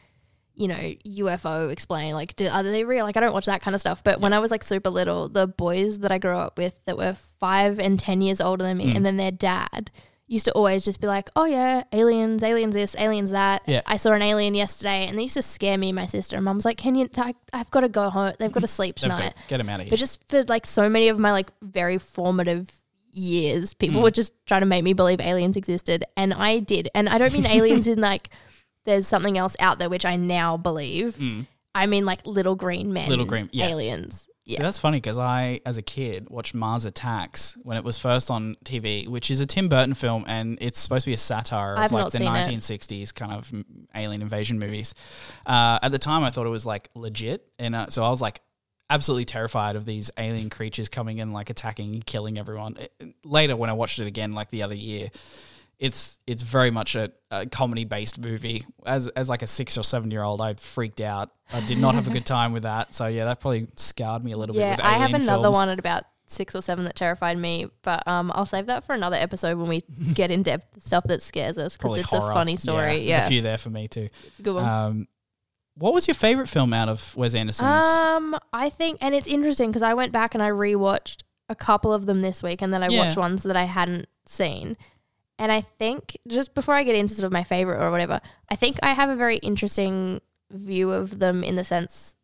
[0.56, 3.06] you know, UFO explain, like, do, are they real?
[3.06, 4.04] Like, I don't watch that kind of stuff.
[4.04, 6.96] But when I was like super little, the boys that I grew up with that
[6.98, 8.96] were five and 10 years older than me, Mm.
[8.98, 9.90] and then their dad
[10.28, 13.62] used to always just be like, oh yeah, aliens, aliens this, aliens that.
[13.68, 13.82] Yeah.
[13.88, 16.36] I saw an alien yesterday, and they used to scare me and my sister.
[16.36, 18.34] And mum's like, can you, I, I've got to go home.
[18.40, 19.34] They've got to sleep tonight.
[19.36, 19.90] got, get them out of here.
[19.90, 22.70] But just for like so many of my like very formative
[23.16, 24.04] years, people Mm.
[24.04, 26.04] were just trying to make me believe aliens existed.
[26.18, 26.90] And I did.
[26.96, 28.30] And I don't mean aliens in like
[28.86, 31.16] there's something else out there which I now believe.
[31.18, 31.48] Mm.
[31.76, 33.10] I mean like little green men.
[33.10, 33.68] Little green- yeah.
[33.68, 34.28] aliens.
[34.46, 34.62] See, Yeah.
[34.62, 38.58] that's funny because I, as a kid, watched Mars Attacks when it was first on
[38.66, 41.80] TV, which is a Tim Burton film, and it's supposed to be a satire of
[41.80, 42.30] I've like the seen it.
[42.50, 43.50] 1960s kind of
[43.96, 44.94] alien invasion movies.
[45.46, 48.20] Uh, at the time, I thought it was like legit, and uh, so I was
[48.22, 48.42] like
[48.90, 52.78] absolutely terrified of these alien creatures coming and like attacking, and killing everyone.
[53.24, 55.10] Later, when I watched it again, like the other year.
[55.80, 58.64] It's it's very much a, a comedy based movie.
[58.86, 61.32] As as like a six or seven year old, I freaked out.
[61.52, 62.94] I did not have a good time with that.
[62.94, 64.78] So yeah, that probably scarred me a little Yeah, bit.
[64.78, 65.56] With I have another films.
[65.56, 68.94] one at about six or seven that terrified me, but um, I'll save that for
[68.94, 69.82] another episode when we
[70.14, 72.32] get in depth stuff that scares us because it's horror.
[72.32, 72.98] a funny story.
[73.00, 74.08] There's Yeah, a few there for me too.
[74.26, 74.66] it's a good one.
[74.66, 75.08] Um,
[75.76, 77.84] what was your favorite film out of Wes Anderson's?
[77.84, 81.94] Um, I think, and it's interesting because I went back and I rewatched a couple
[81.94, 83.00] of them this week, and then I Yeah.
[83.06, 84.78] watched ones that I hadn't seen.
[85.40, 88.56] And I think just before I get into sort of my favorite or whatever, I
[88.56, 92.16] think I have a very interesting view of them in the sense,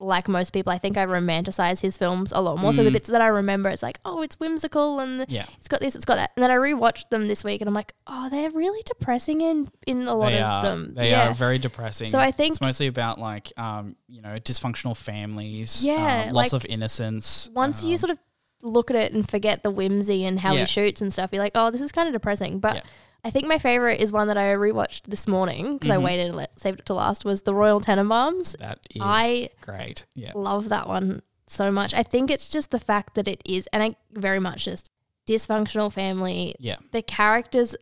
[0.00, 2.72] like most people, I think I romanticize his films a lot more.
[2.72, 2.92] So the Mm.
[2.92, 6.04] bits that I remember, it's like, oh, it's whimsical and yeah, it's got this, it's
[6.04, 6.30] got that.
[6.36, 9.68] And then I rewatched them this week, and I'm like, oh, they're really depressing in
[9.86, 10.62] in a lot they of are.
[10.62, 10.94] them.
[10.94, 11.30] They yeah.
[11.30, 12.10] are very depressing.
[12.10, 15.84] So I think it's mostly about like um, you know, dysfunctional families.
[15.84, 17.50] Yeah, um, loss like, of innocence.
[17.54, 18.18] once you um, sort of
[18.62, 20.60] look at it and forget the whimsy and how Yeah.
[20.60, 22.58] he shoots and stuff, you're like, oh, this is kind of depressing.
[22.60, 22.82] But Yeah.
[23.24, 26.04] I think my favorite is one that I rewatched this morning because I Mhm.
[26.04, 27.24] waited and let, saved it to last.
[27.24, 28.56] Was the Royal Tenenbaums.
[28.58, 30.06] that is I great.
[30.14, 31.92] Yeah, love that one so much.
[31.94, 34.90] I think it's just the fact that it is, and I very much just
[35.26, 36.54] dysfunctional family.
[36.58, 37.76] yeah, The characters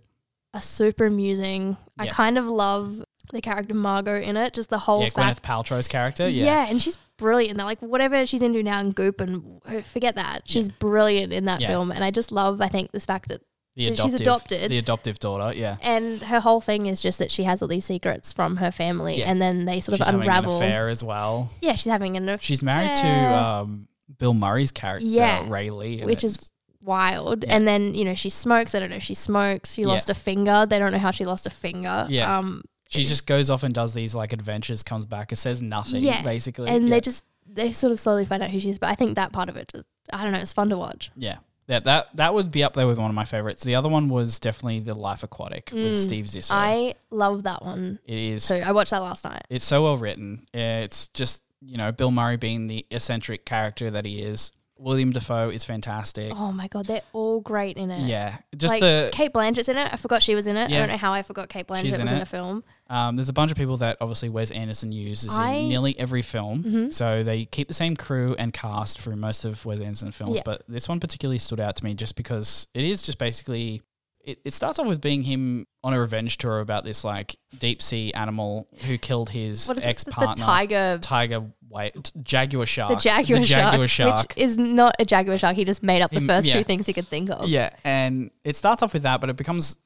[0.54, 1.76] are super amusing.
[1.98, 4.52] I kind of love the character Margot in it.
[4.54, 5.10] Just the whole yeah.
[5.10, 6.28] fact Gwyneth Paltrow's character.
[6.28, 6.44] yeah.
[6.44, 7.56] Yeah, and she's brilliant.
[7.58, 10.42] They're like whatever she's into now in Goop and forget that.
[10.46, 11.68] She's brilliant in that Yeah.
[11.68, 12.60] film, and I just love.
[12.60, 13.42] I think this fact that
[13.76, 14.70] the so she's adopted.
[14.70, 15.52] the adoptive daughter.
[15.56, 18.70] Yeah, and her whole thing is just that she has all these secrets from her
[18.72, 19.30] family, Yeah.
[19.30, 20.56] and then they sort she's of having unravel.
[20.56, 21.50] an affair as well.
[21.60, 22.38] Yeah, she's having an affair.
[22.44, 26.50] She's married to um, Bill Murray's character, Yeah, Raleigh, which is
[26.82, 27.44] wild.
[27.44, 27.54] Yeah.
[27.56, 28.74] And then you know she smokes.
[28.74, 28.96] I don't know.
[28.96, 29.74] if She smokes.
[29.74, 29.88] She Yeah.
[29.88, 30.66] lost a finger.
[30.66, 32.06] They don't know how she lost a finger.
[32.08, 32.38] Yeah.
[32.38, 36.02] Um, She just goes off and does these like adventures, comes back and says nothing,
[36.04, 36.22] Yeah.
[36.22, 36.68] basically.
[36.70, 38.78] and they just they sort of slowly find out who she is.
[38.78, 40.38] But I think that part of it, just I don't know.
[40.38, 41.10] It's fun to watch.
[41.16, 41.38] yeah.
[41.68, 43.64] Yeah, that that would be up there with one of my favorites.
[43.64, 45.96] The other one was definitely The Life Aquatic with Mm.
[45.96, 46.52] Steve Zissou.
[46.52, 47.98] I love that one.
[48.06, 49.42] it is So I watched that last night.
[49.50, 50.46] it's so well written.
[50.54, 54.52] It's just, you know, Bill Murray being the eccentric character that he is.
[54.78, 56.32] William Dafoe is fantastic.
[56.36, 58.02] Oh my god, they're all great in it.
[58.06, 58.36] yeah.
[58.56, 59.88] Just like the Cate Blanchett's in it.
[59.92, 60.66] I forgot she was in it.
[60.70, 60.80] I Yeah.
[60.80, 62.20] don't know how I forgot Cate Blanchett was in in it.
[62.20, 62.62] the film.
[62.88, 66.22] Um, there's a bunch of people that obviously Wes Anderson uses I- in nearly every
[66.22, 66.62] film.
[66.62, 66.94] Mhm.
[66.94, 70.36] So they keep the same crew and cast for most of Wes Anderson films.
[70.36, 70.42] Yeah.
[70.44, 73.82] But this one particularly stood out to me just because it is just basically.
[74.24, 77.80] It, it starts off with being him on a revenge tour about this like deep
[77.80, 83.44] sea animal who killed his ex partner tiger, tiger white jaguar shark, the jaguar, the
[83.44, 84.28] jaguar shark, shark.
[84.34, 85.54] which is not a jaguar shark.
[85.54, 86.54] He just made up the Him- first yeah.
[86.54, 87.48] two things he could think of.
[87.48, 89.76] Yeah, and it starts off with that, but it becomes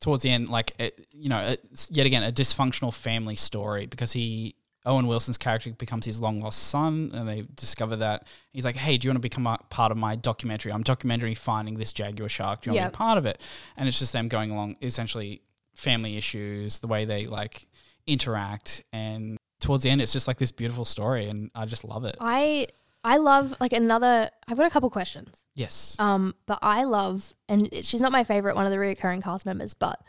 [0.00, 4.12] towards the end like it, you know, it's yet again a dysfunctional family story because
[4.12, 4.54] he
[4.86, 8.96] Owen Wilson's character becomes his long lost son, and they discover that he's like, "Hey,
[8.96, 10.72] do you want to become a part of my documentary?
[10.72, 12.62] I'm documentary finding this jaguar shark.
[12.62, 13.38] Do you want to be part of it?"
[13.76, 15.42] And it's just them going along, essentially
[15.74, 17.66] family issues, the way they like
[18.06, 22.04] interact, and towards the end, it's just like this beautiful story, and I just love
[22.04, 22.16] it.
[22.20, 22.68] I
[23.08, 24.30] I love like another.
[24.46, 25.42] I've got a couple questions.
[25.54, 25.96] Yes.
[25.98, 29.46] Um, but I love, and it- she's not my favorite, one of the recurring cast
[29.46, 30.00] members, but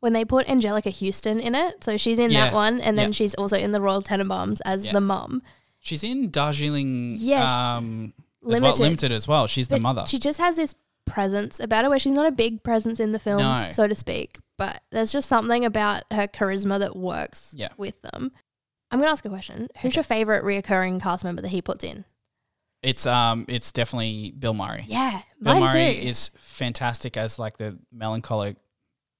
[0.00, 2.44] when they put Anjelica Huston in it, so she's in Yeah.
[2.46, 3.12] that one, and then Yeah.
[3.14, 4.92] she's also in the Royal Tenenbaums as Yeah.
[4.92, 5.42] the mum.
[5.80, 8.62] She's in Darjeeling Yeah, um, as Limited.
[8.62, 9.46] well, limited as well.
[9.46, 10.04] She's the But mother.
[10.06, 13.18] She just has this presence about her where she's not a big presence in the
[13.18, 13.70] films, No.
[13.72, 14.38] so to speak.
[14.56, 17.68] But there's just something about her charisma that works Yeah.
[17.76, 18.32] with them.
[18.90, 19.68] I'm gonna ask a question.
[19.82, 22.04] Who's your favorite reoccurring cast member that he puts in?
[22.82, 24.84] It's um, it's definitely Bill Murray.
[24.86, 26.08] Yeah, Bill mine Murray too.
[26.08, 28.56] is fantastic as like the melancholic,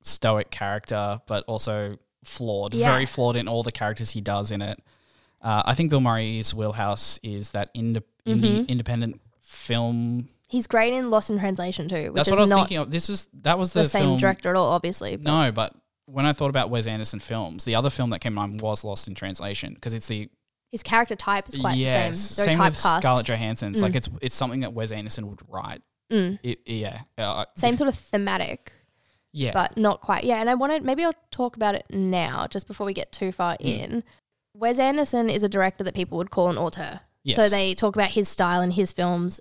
[0.02, 2.74] stoic character, but also flawed.
[2.74, 2.92] Yeah.
[2.92, 4.80] Very flawed in all the characters he does in it.
[5.42, 8.68] Uh, I think Bill Murray's wheelhouse is that inde- indie Mhm.
[8.68, 10.28] independent film.
[10.48, 12.76] He's great in Lost in Translation too, which That's is what I was not thinking
[12.78, 12.90] of.
[12.90, 14.18] This is that was the, the, same film.
[14.18, 15.16] director at all, obviously.
[15.16, 15.74] but- No, but
[16.06, 18.82] when I thought about Wes Anderson films, the other film that came to mind was
[18.84, 20.28] Lost in Translation because it's the
[20.70, 22.52] His character type is quite yes, the same.
[22.52, 22.98] same with typecast.
[22.98, 23.70] Scarlett Johansson.
[23.72, 23.82] It's Mm.
[23.84, 25.82] like it's it's something that Wes Anderson would write.
[26.12, 26.38] Mm.
[26.42, 28.72] It, yeah, uh, Same sort of thematic,
[29.32, 30.24] yeah, but not quite.
[30.24, 33.32] Yeah, and I wanted maybe I'll talk about it now, just before we get too
[33.32, 33.64] far Mm.
[33.64, 34.04] in.
[34.54, 37.00] Wes Anderson is a director that people would call an auteur.
[37.24, 37.36] yes.
[37.36, 39.40] So they talk about his style and his films.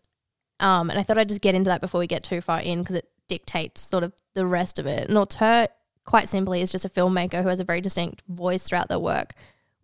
[0.59, 2.79] Um, and I thought I'd just get into that before we get too far in
[2.79, 5.09] because it dictates sort of the rest of it.
[5.09, 5.67] An auteur,
[6.05, 9.33] quite simply, is just a filmmaker who has a very distinct voice throughout their work,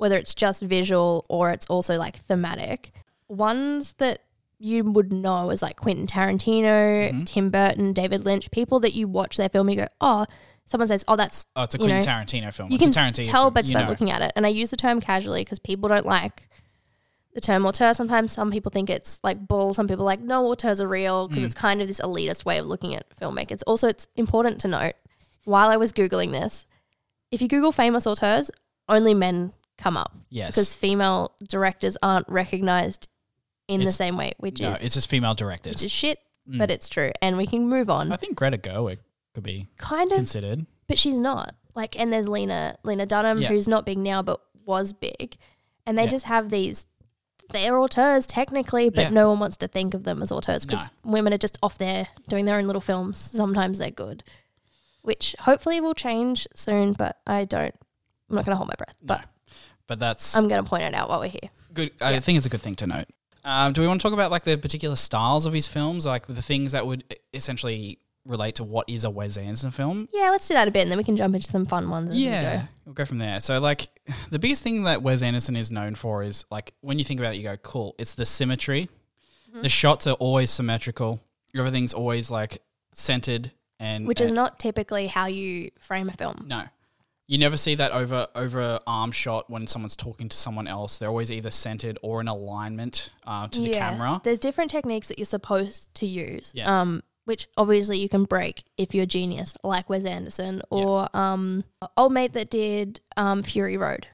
[0.04, 2.92] whether it's just visual or it's also like thematic.
[3.30, 4.20] Ones that
[4.60, 7.26] you would know as like Quentin Tarantino, Mhm.
[7.26, 10.26] Tim Burton, David Lynch, people that you watch their film, you go, oh,
[10.66, 12.70] someone says, oh, that's oh, it's a Quentin know, Tarantino film.
[12.70, 14.32] you it's can a Tarantino tell film, by just by looking at it.
[14.36, 16.50] And I use the term casually because people don't like
[17.34, 17.94] the term auteur.
[17.94, 19.74] Sometimes some people think it's like bull.
[19.74, 21.46] Some people like, no, auteurs are real because Mm.
[21.48, 23.62] it's kind of this elitist way of looking at filmmakers.
[23.66, 24.94] Also, it's important to note
[25.46, 26.68] while I was Googling this,
[27.32, 28.52] if you Google famous auteurs,
[28.88, 33.08] only men come up Yes, because female directors aren't recognized
[33.68, 35.84] in the same way, which no, is it's just female which directors.
[35.84, 36.58] is shit, Mm.
[36.58, 37.12] but it's true.
[37.22, 38.12] And we can move on.
[38.12, 38.98] I think Greta Gerwig
[39.34, 40.66] could be kind of considered.
[40.88, 41.56] but she's not.
[41.74, 43.48] Like, and there's Lena Lena Dunham, Yeah.
[43.48, 45.38] who's not big now, but was big,
[45.86, 46.10] and they Yeah.
[46.10, 46.86] just have these.
[47.50, 49.10] They're auteurs technically, but Yeah.
[49.10, 52.08] no one wants to think of them as auteurs because women are just off there
[52.28, 53.18] doing their own little films.
[53.18, 54.24] Sometimes they're good,
[55.02, 56.94] which hopefully will change soon.
[56.94, 57.76] But I don't.
[58.30, 59.26] I'm not going to hold my breath, but
[59.88, 61.50] But that's I'm going to point it out while we're here.
[61.74, 61.92] good.
[62.02, 63.06] I think it's a good thing to note.
[63.44, 66.28] Um, do we want to talk about like the particular styles of his films, like
[66.28, 70.08] the things that would essentially relate to what is a Wes Anderson film?
[70.14, 72.12] Yeah, let's do that a bit, and then we can jump into some fun ones
[72.12, 72.62] as we Yeah, go.
[72.86, 73.42] we'll go from there.
[73.42, 73.88] So, like,
[74.32, 77.34] the biggest thing that Wes Anderson is known for is like when you think about
[77.34, 78.88] it, you go, "Cool." It's the symmetry.
[79.52, 79.64] Mm-hmm.
[79.64, 81.20] The shots are always symmetrical.
[81.54, 82.62] Everything's always like
[82.94, 86.46] centered, and Which is and- not typically how you frame a film.
[86.48, 86.64] no.
[87.28, 90.98] You never see that over over arm shot when someone's talking to someone else.
[90.98, 94.20] They're always either centered or in alignment uh, to the camera.
[94.24, 96.52] There's different techniques that you're supposed to use.
[96.54, 96.82] Yeah.
[96.82, 101.64] Um, which obviously you can break if you're a genius, like Wes Anderson or um,
[101.96, 104.08] old mate that did um, Fury Road.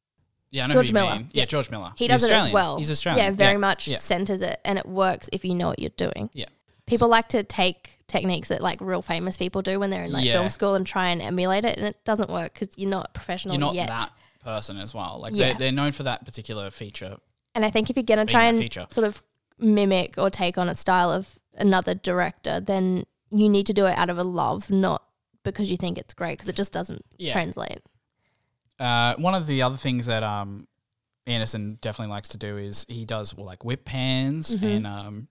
[0.52, 1.16] Yeah, I know George who you Miller.
[1.16, 1.30] mean.
[1.32, 1.46] Yeah, Yeah.
[1.46, 1.92] George Miller.
[1.96, 2.78] He He's does it as well.
[2.78, 3.26] He's Australian.
[3.26, 3.98] Yeah, very much Yeah.
[3.98, 6.30] centers it, and it works if you know what you're doing.
[6.34, 6.46] Yeah.
[6.86, 10.26] People like to take techniques that like real famous people do when they're in like
[10.26, 10.34] Yeah.
[10.34, 13.54] film school and try and emulate it, and it doesn't work because you're not professional
[13.56, 13.88] You're not yet.
[13.88, 14.12] that
[14.44, 15.20] person as well.
[15.22, 15.48] Like Yeah.
[15.50, 17.18] they're, they're known for that particular feature.
[17.56, 18.88] And I think if you're gonna try and feature.
[18.90, 19.22] sort of
[19.58, 23.98] mimic or take on a style of another director, then you need to do it
[23.98, 25.04] out of a love, not
[25.44, 27.34] because you think it's great, because it just doesn't Yeah.
[27.34, 27.80] translate.
[28.80, 30.68] Uh, one of the other things that um,
[31.28, 34.78] Anderson definitely likes to do is he does well, like whip pans Mhm.
[34.78, 35.28] and um,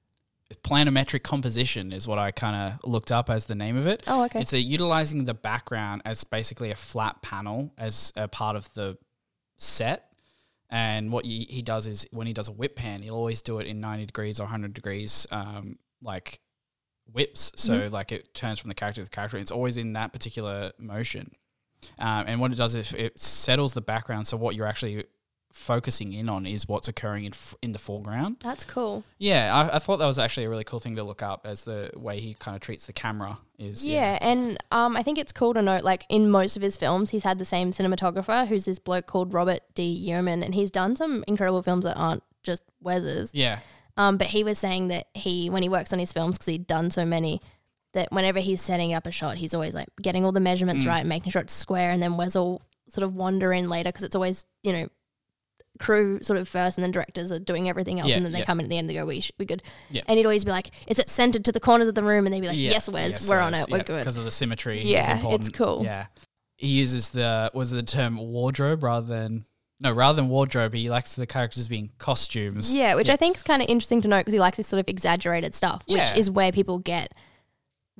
[0.56, 4.04] planimetric composition is what I kind of looked up as the name of it.
[4.06, 4.40] Oh, okay.
[4.40, 8.96] It's a utilizing the background as basically a flat panel as a part of the
[9.58, 10.10] set.
[10.70, 13.58] And what he, he does is when he does a whip pan, he'll always do
[13.58, 16.40] it in 90 degrees or 100 degrees, um, like
[17.12, 17.52] whips.
[17.56, 19.38] So, like it turns from the character to the character.
[19.38, 21.32] It's always in that particular motion.
[21.98, 24.26] Um, and what it does is it settles the background.
[24.26, 25.04] So, what you're actually
[25.58, 28.36] focusing in on is what's occurring in, f- in the foreground.
[28.42, 29.02] That's cool.
[29.18, 31.64] Yeah, I, I thought that was actually a really cool thing to look up as
[31.64, 33.86] the way he kind of treats the camera is.
[33.86, 37.10] Yeah, and um, I think it's cool to note, like in most of his films,
[37.10, 39.82] he's had the same cinematographer, who's this bloke called Robert D.
[39.82, 43.34] Yeoman, and he's done some incredible films that aren't just Wes's.
[43.34, 43.58] Yeah.
[43.96, 46.68] Um, but he was saying that he, when he works on his films, because he'd
[46.68, 47.40] done so many,
[47.94, 50.88] that whenever he's setting up a shot, he's always like getting all the measurements Mm.
[50.88, 53.88] right, and making sure it's square, and then Wes will sort of wander in later
[53.90, 54.88] because it's always you know
[55.78, 58.40] crew sort of first, and then directors are doing everything else, Yeah, and then they
[58.40, 58.44] yeah.
[58.44, 60.02] come in at the end and go, "We sh- we good." Yeah.
[60.06, 62.34] And he'd always be like, "Is it centered to the corners of the room?" And
[62.34, 62.70] they'd be like, Yeah.
[62.70, 64.82] "Yes, Wes, Yes, we're on it, we're good." because of the symmetry.
[64.82, 65.54] Yeah, it's important.
[65.54, 65.80] cool.
[65.84, 66.06] Yeah,
[66.56, 69.44] he uses the was the term wardrobe rather than
[69.80, 72.74] no, rather than wardrobe, he likes the characters being costumes.
[72.74, 74.80] Yeah, which I think is kind of interesting to note because he likes this sort
[74.80, 76.16] of exaggerated stuff, which Yeah.
[76.16, 77.12] is where people get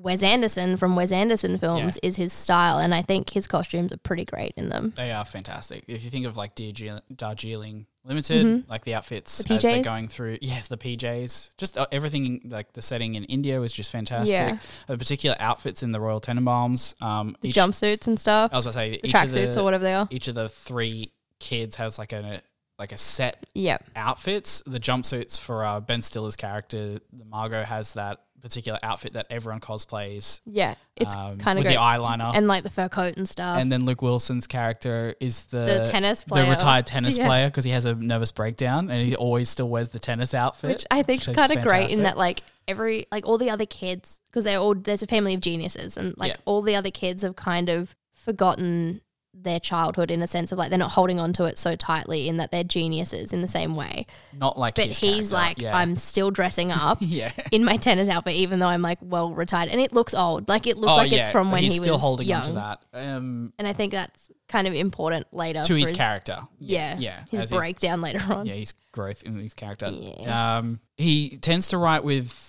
[0.00, 3.96] Wes Anderson from Wes Anderson films is his style, and I think his costumes are
[3.98, 4.92] pretty great in them.
[4.96, 5.84] They are fantastic.
[5.88, 9.48] If you think of like Darjeeling, Darjeeling Limited, like the outfits Mm-hmm.
[9.48, 12.42] The as they're going through, yes, the PJs, just uh, everything.
[12.44, 14.32] Like the setting in India was just fantastic.
[14.34, 14.58] Yeah.
[14.86, 18.64] The particular outfits in the Royal Tenenbaums, um, The each, jumpsuits and stuff, I was
[18.66, 20.06] going to say the tracksuits or whatever they are.
[20.10, 22.40] each of the three kids has like a
[22.78, 24.62] like a set Yeah, outfits.
[24.64, 29.60] The jumpsuits for uh, Ben Stiller's character, the Margot has that particular outfit that everyone
[29.60, 30.40] cosplays.
[30.46, 31.74] yeah, it's um, kind of with great.
[31.74, 32.32] the eyeliner.
[32.34, 33.58] and like the fur coat and stuff.
[33.58, 37.26] And then Luke Wilson's character is the, The tennis player, the retired tennis Yeah.
[37.26, 40.70] player because he has a nervous breakdown and he always still wears the tennis outfit.
[40.70, 43.66] which I think is kind of great in that like every like all the other
[43.66, 46.36] kids because they're all there's a family of geniuses and like Yeah.
[46.44, 49.00] all the other kids have kind of forgotten
[49.34, 52.28] their childhood in a sense of like they're not holding on to it so tightly
[52.28, 55.34] in that they're geniuses in the same way Not like but his he's character.
[55.36, 55.76] like yeah.
[55.76, 57.30] i'm still dressing up yeah.
[57.52, 60.66] in my tennis outfit even though i'm like well retired and it looks old like
[60.66, 62.46] it looks oh like yeah, it's from when he's he was still holding young on
[62.46, 62.80] to that.
[62.92, 66.40] Um, and i think that's kind of important later to for his character.
[66.58, 67.24] yeah yeah.
[67.30, 69.88] his his- breakdown later on yeah, his growth in his character.
[69.90, 70.56] Yeah.
[70.56, 72.47] Um, he tends to write with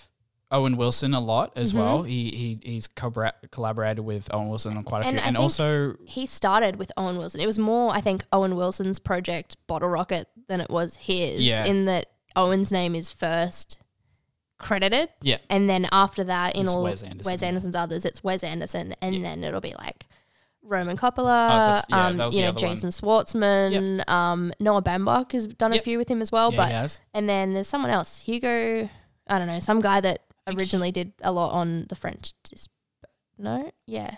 [0.52, 1.78] Owen Wilson a lot as Mm-hmm.
[1.80, 2.04] well.
[2.04, 5.38] He he he's collabora- collaborated with Owen Wilson on quite a And few, I and
[5.38, 7.40] also he started with Owen Wilson.
[7.42, 11.42] It was more, I think, Owen Wilson's project Bottle Rocket than it was his.
[11.46, 11.66] Yeah.
[11.66, 13.80] In that Owen's name is first
[14.58, 17.44] credited, yeah, and then after that, in It's all Wes Anderson.
[17.44, 19.22] Anderson's others, it's Wes Anderson, and Yeah.
[19.22, 20.06] then it'll be like
[20.62, 22.76] Roman Oh, Coppola, that's- yeah, um, you know, other one.
[22.76, 25.82] Jason Schwartzman, um, Noah Baumbach has done Yep.
[25.82, 28.90] a few with him as well, yeah, but and then there's someone else, Hugo,
[29.28, 30.24] I don't know, some guy that
[30.56, 32.34] originally did a lot on the French.
[32.44, 32.70] Dis-
[33.38, 34.16] no, yeah,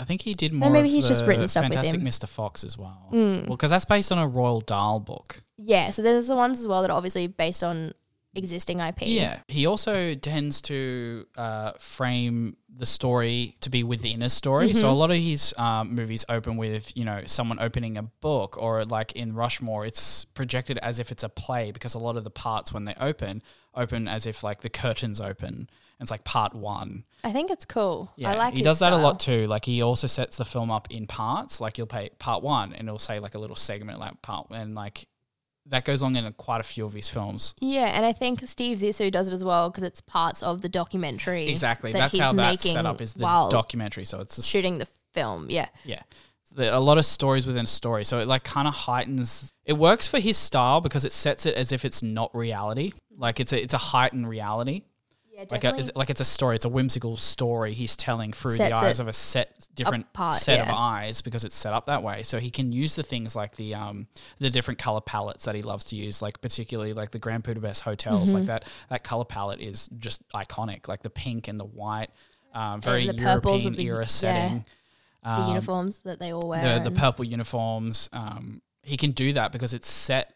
[0.00, 0.70] I think he did No, more.
[0.70, 2.06] maybe of he's just written stuff with Fantastic him.
[2.06, 2.26] Mr.
[2.26, 3.08] Fox as well.
[3.12, 3.46] Mm.
[3.46, 5.42] Well, because that's based on a Roald Dahl book.
[5.58, 7.92] Yeah, so there's the ones as well that are obviously based on
[8.34, 9.02] existing IP.
[9.02, 9.40] Yeah.
[9.48, 14.68] He also tends to uh, frame the story to be within a story.
[14.68, 14.78] Mm-hmm.
[14.78, 18.56] So a lot of his um, movies open with, you know, someone opening a book,
[18.56, 22.24] or like in Rushmore, it's projected as if it's a play because a lot of
[22.24, 23.42] the parts when they open
[23.74, 25.48] open as if like the curtains open.
[25.48, 27.04] And it's like part one.
[27.24, 28.10] I think it's cool.
[28.16, 29.46] Yeah, I like he does that a lot too.
[29.46, 31.60] Like he also sets the film up in parts.
[31.60, 34.74] Like you'll pay part one, and it'll say like a little segment like part, and
[34.74, 35.06] like
[35.66, 37.54] that goes on in quite a few of his films.
[37.60, 40.68] Yeah, and I think Steve Zissou does it as well because it's parts of the
[40.68, 41.48] documentary.
[41.48, 41.92] Exactly.
[41.92, 44.06] that That's he's how that's making set up is the documentary.
[44.06, 45.46] So it's shooting the film.
[45.50, 46.02] Yeah, yeah,
[46.54, 48.04] There are a lot of stories within a story.
[48.04, 49.50] So it like kind of heightens.
[49.64, 52.92] It works for his style because it sets it as if it's not reality.
[53.16, 54.82] Like it's a it's a heightened reality.
[55.32, 56.56] yeah, Like a, it's, like it's a story.
[56.56, 60.60] It's a whimsical story he's telling through the eyes of a set different apart, set
[60.68, 62.22] of eyes because it's set up that way.
[62.24, 65.62] So he can use the things like the um the different color palettes that he
[65.62, 68.30] loves to use, like particularly like the Grand Budapest hotels.
[68.30, 68.38] Mm-hmm.
[68.38, 70.88] Like that that color palette is just iconic.
[70.88, 72.10] Like the pink and the white,
[72.54, 74.60] um, very the European the- era yeah.
[75.22, 75.36] Setting.
[75.36, 76.78] the Um, uniforms that they all wear.
[76.78, 78.08] the the purple uniforms.
[78.12, 80.34] Um, he can do that because it's set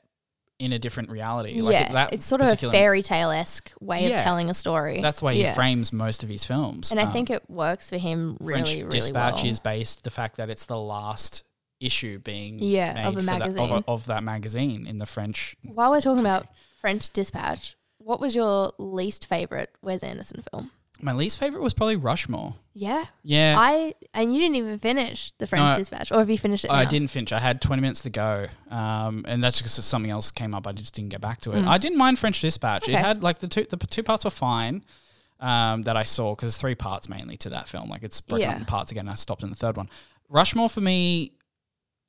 [0.61, 1.61] in a different reality.
[1.61, 4.17] Like yeah, that it's sort of a fairy tale esque way Yeah.
[4.17, 5.01] of telling a story.
[5.01, 5.49] That's why yeah.
[5.49, 6.91] he frames most of his films.
[6.93, 9.47] and I Um, think it works for him really, French really Dispatch well.
[9.51, 11.43] is based the fact that it's the last
[11.81, 13.85] issue being Yeah, of a for that- of, magazine.
[13.89, 15.57] of that magazine in the French.
[15.65, 16.47] While we're talking about
[16.81, 20.71] French Dispatch, what was your least favorite Wes Anderson film?
[21.03, 22.55] My least favorite was probably Rushmore.
[22.73, 26.39] Yeah, Yeah, I and you didn't even finish the French I- Dispatch, or have you
[26.39, 26.71] finished it?
[26.71, 26.89] I now?
[26.89, 27.33] didn't finish.
[27.33, 28.47] I had 20 minutes to go.
[28.71, 30.67] Um, and that's because something else came up.
[30.67, 31.63] I just didn't get back to it.
[31.63, 31.67] Mm.
[31.69, 32.89] I didn't mind French Dispatch.
[32.89, 33.01] It Okay.
[33.03, 34.85] had like the two, the two parts were fine
[35.41, 37.89] um, that I saw because three parts mainly to that film.
[37.91, 39.09] Like it's broken up in parts again.
[39.09, 39.89] I stopped in the third one.
[40.29, 41.33] Rushmore for me,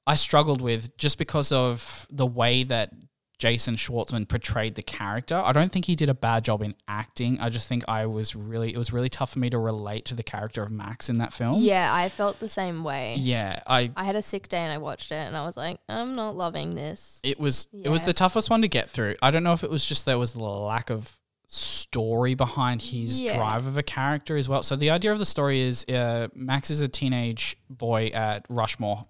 [0.07, 2.91] I struggled with just because of the way that
[3.37, 5.35] Jason Schwartzman portrayed the character.
[5.35, 7.39] I don't think he did a bad job in acting.
[7.39, 10.15] I just think I was really, it was really tough for me to relate to
[10.15, 11.61] the character of Max in that film.
[11.61, 13.15] Yeah, I felt the same way.
[13.19, 13.61] Yeah.
[13.67, 16.15] I, I had a sick day and I watched it and I was like, I'm
[16.15, 17.19] not loving this.
[17.23, 19.15] it was it was the toughest one to get through.
[19.21, 21.17] I don't know if it was just there was the lack of
[21.47, 23.35] story behind his Yeah.
[23.35, 24.63] drive of a character as well.
[24.63, 29.05] So the idea of the story is uh, Max is a teenage boy at Rushmore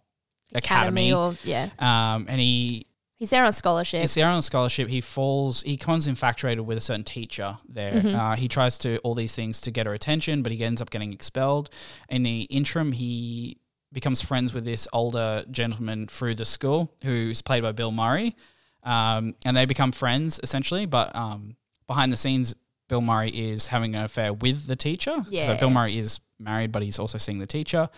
[0.54, 4.02] Academy, or yeah, um, and he he's there on scholarship.
[4.02, 4.88] He's there on scholarship.
[4.88, 5.62] He falls.
[5.64, 7.94] He becomes infatuated with a certain teacher there.
[7.94, 8.16] Mm-hmm.
[8.16, 10.90] Uh, he tries to all these things to get her attention, but he ends up
[10.90, 11.70] getting expelled.
[12.10, 13.58] In the interim, he
[13.92, 18.36] becomes friends with this older gentleman through the school, who's played by Bill Murray,
[18.84, 20.86] um, and they become friends essentially.
[20.86, 21.56] But um,
[21.88, 22.54] behind the scenes,
[22.88, 25.24] Bill Murray is having an affair with the teacher.
[25.30, 25.48] Yeah.
[25.48, 27.90] So Bill Murray is married, but he's also seeing the teacher.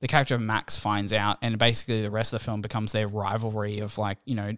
[0.00, 3.08] The character of Max finds out, and basically the rest of the film becomes their
[3.08, 4.52] rivalry of like you know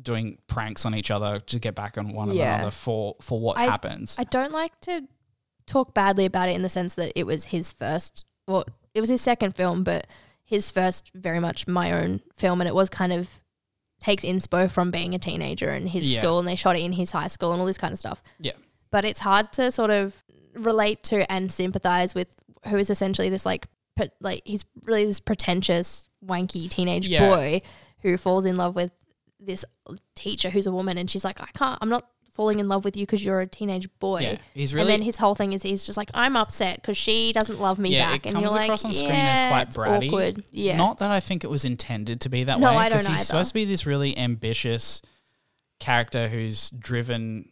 [0.00, 2.54] doing pranks on each other to get back on one Yeah.
[2.56, 4.16] another for for what I- happens.
[4.18, 5.02] I don't like to
[5.66, 8.64] talk badly about it in the sense that it was his first, well,
[8.94, 10.06] it was his second film, but
[10.42, 13.40] his first very much my own film, and it was kind of
[14.00, 16.22] takes inspo from being a teenager and his Yeah.
[16.22, 18.22] school, and they shot it in his high school and all this kind of stuff.
[18.40, 18.52] Yeah.
[18.90, 20.22] But it's hard to sort of
[20.54, 22.28] relate to and sympathize with
[22.68, 27.28] who is essentially this like, pre- like he's really this pretentious, wanky teenage Yeah.
[27.28, 27.62] boy
[28.02, 28.90] who falls in love with
[29.38, 29.64] this
[30.14, 32.96] teacher who's a woman, and she's like, I can't, I'm not falling in love with
[32.96, 34.20] you because you're a teenage boy.
[34.20, 34.82] yeah, he's really.
[34.92, 37.78] and then his whole thing is he's just like, I'm upset because she doesn't love
[37.78, 38.26] me Yeah, back.
[38.26, 40.44] it and comes you're like, across on screen as quite bratty." Awkward.
[40.50, 40.76] Yeah.
[40.76, 42.88] Not that I think it was intended to be that No, way.
[42.88, 43.18] Don't he's either.
[43.18, 45.02] supposed to be this really ambitious
[45.78, 47.48] character who's driven.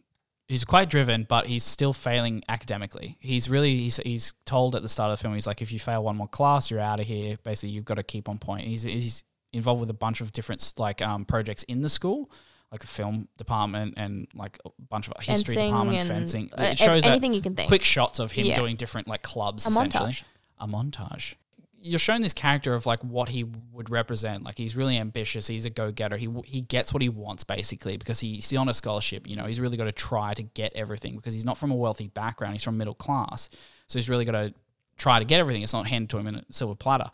[0.49, 3.17] He's quite driven, but he's still failing academically.
[3.19, 5.35] He's really he's, he's told at the start of the film.
[5.35, 7.37] He's like, if you fail one more class, you're out of here.
[7.43, 8.63] Basically, you've got to keep on point.
[8.65, 9.23] He's he's
[9.53, 12.31] involved with a bunch of different like um, projects in the school,
[12.71, 16.49] like the film department and like a bunch of history fencing department, fencing.
[16.57, 17.67] uh, It shows anything you can think.
[17.67, 18.57] quick shots of him Yeah.
[18.57, 20.23] doing different like clubs A essentially montage.
[20.59, 21.35] a montage
[21.81, 24.43] you're shown this character of like what he would represent.
[24.43, 25.47] Like he's really ambitious.
[25.47, 26.17] He's a go-getter.
[26.17, 29.59] He he gets what he wants basically because he's on a scholarship you know he's
[29.59, 32.53] really got to try to get everything because he's not from a wealthy background.
[32.53, 33.49] He's from middle class.
[33.87, 34.53] So he's really got to
[34.97, 35.63] try to get everything.
[35.63, 37.09] It's not handed to him in a silver platter.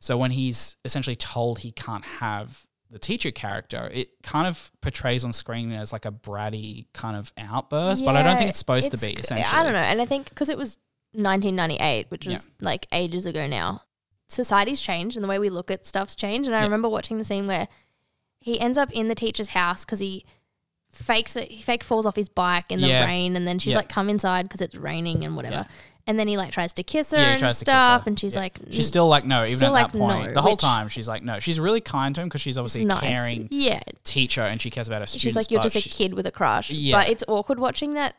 [0.00, 5.24] So when he's essentially told he can't have the teacher character, it kind of portrays
[5.24, 8.90] on screen as like a bratty kind of outburst, but I don't think it's supposed
[8.90, 9.12] to be.
[9.12, 9.78] Essentially, I don't know.
[9.78, 10.78] And I think because it was
[11.12, 13.82] 1998, which was like ages ago now,
[14.28, 16.46] society's changed and the way we look at stuff's changed.
[16.46, 16.64] And I Yeah.
[16.64, 17.68] remember watching the scene where
[18.40, 20.24] he ends up in the teacher's house because he
[20.90, 21.50] fakes it.
[21.50, 23.04] He fake falls off his bike in the Yeah.
[23.04, 23.78] rain, and then she's Yeah.
[23.78, 25.66] like, "Come inside" because it's raining and whatever.
[26.06, 28.04] And then he like tries to kiss her Yeah, he and tries to kiss stuff,
[28.04, 28.08] her.
[28.08, 30.28] and she's like, She's still like no, even at like, that point.
[30.28, 31.38] no, the whole time she's like no.
[31.38, 34.70] She's really kind to him because she's obviously a nice." caring Yeah, teacher and she
[34.70, 35.22] cares about her students.
[35.24, 36.96] she's like, "You're just a kid with a crush." Yeah.
[36.98, 38.14] But it's awkward watching that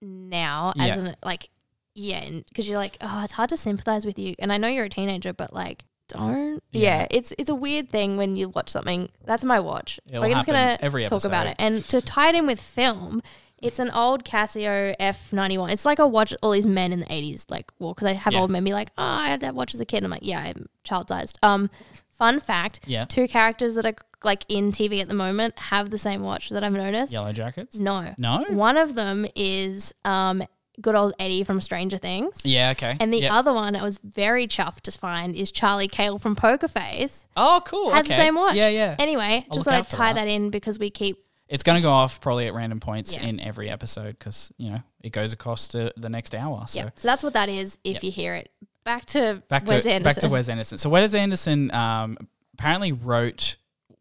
[0.00, 1.50] now as an like,
[1.98, 4.84] yeah, because you're like, oh, it's hard to sympathize with you, and I know you're
[4.84, 6.62] a teenager, but like, don't.
[6.72, 6.80] Yeah.
[7.00, 9.10] Yeah, it's it's a weird thing when you watch something.
[9.24, 10.00] That's my watch.
[10.08, 13.22] It'll We're just gonna every talk about it, and to tie it in with film.
[13.60, 15.72] It's an old Casio F91.
[15.72, 18.32] It's like I watch all these men in the 80s, like, well, because I have
[18.32, 18.38] Yeah.
[18.42, 19.96] old men be like, oh, I had that watch as a kid.
[19.96, 21.40] And I'm like, yeah, I'm child sized.
[21.42, 21.68] Um,
[22.08, 23.04] fun fact Yeah.
[23.04, 26.62] two characters that are like in TV at the moment have the same watch that
[26.62, 27.12] I've noticed.
[27.12, 27.76] Yellow Jackets.
[27.80, 28.14] No.
[28.16, 28.44] No.
[28.48, 30.44] One of them is um,
[30.80, 32.34] good old Eddie from Stranger Things.
[32.44, 32.70] Yeah.
[32.70, 32.96] Okay.
[33.00, 33.32] And the Yep.
[33.32, 37.26] other one I was very chuffed to find is Charlie Cale from Poker Face.
[37.36, 37.90] oh, cool.
[37.90, 38.16] Has okay.
[38.16, 38.54] the same watch.
[38.54, 38.96] Yeah, yeah.
[38.98, 40.24] Anyway, I'll just thought I'd tie that.
[40.24, 40.28] that.
[40.28, 43.22] in because we keep it's going to go off probably at random points Yeah.
[43.24, 46.64] in every episode because you know it goes across to the next hour.
[46.66, 46.90] So yeah.
[46.94, 47.78] So that's what that is.
[47.84, 48.02] If Yep.
[48.04, 48.50] you hear it,
[48.84, 50.02] back to back Wes to Anderson.
[50.02, 50.78] back to Wes Anderson.
[50.78, 52.18] So Wes Anderson um,
[52.54, 53.56] apparently wrote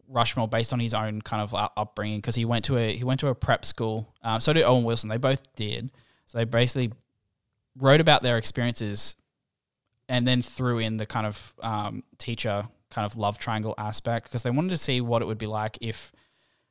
[0.10, 3.04] Rushmore based on his own kind of uh, upbringing because he went to a he
[3.04, 4.14] went to a prep school.
[4.24, 5.10] Um, so did Owen Wilson.
[5.10, 5.90] They both did.
[6.28, 6.92] So they basically
[7.78, 9.16] wrote about their experiences
[10.10, 14.44] and then threw in the kind of um, teacher kind of love triangle aspect because
[14.44, 16.12] they wanted to see what it would be like if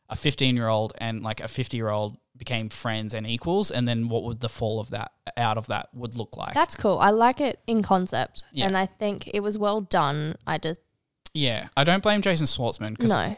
[0.08, 3.86] a 15 year old and like a 50 year old became friends and equals and
[3.88, 6.98] then what would the fall of that out of that would look like That's cool.
[6.98, 8.66] I like it in concept, Yeah.
[8.66, 10.36] and I think it was well done.
[10.46, 10.80] I just
[11.34, 13.36] Yeah, I don't blame Jason Schwartzman because no.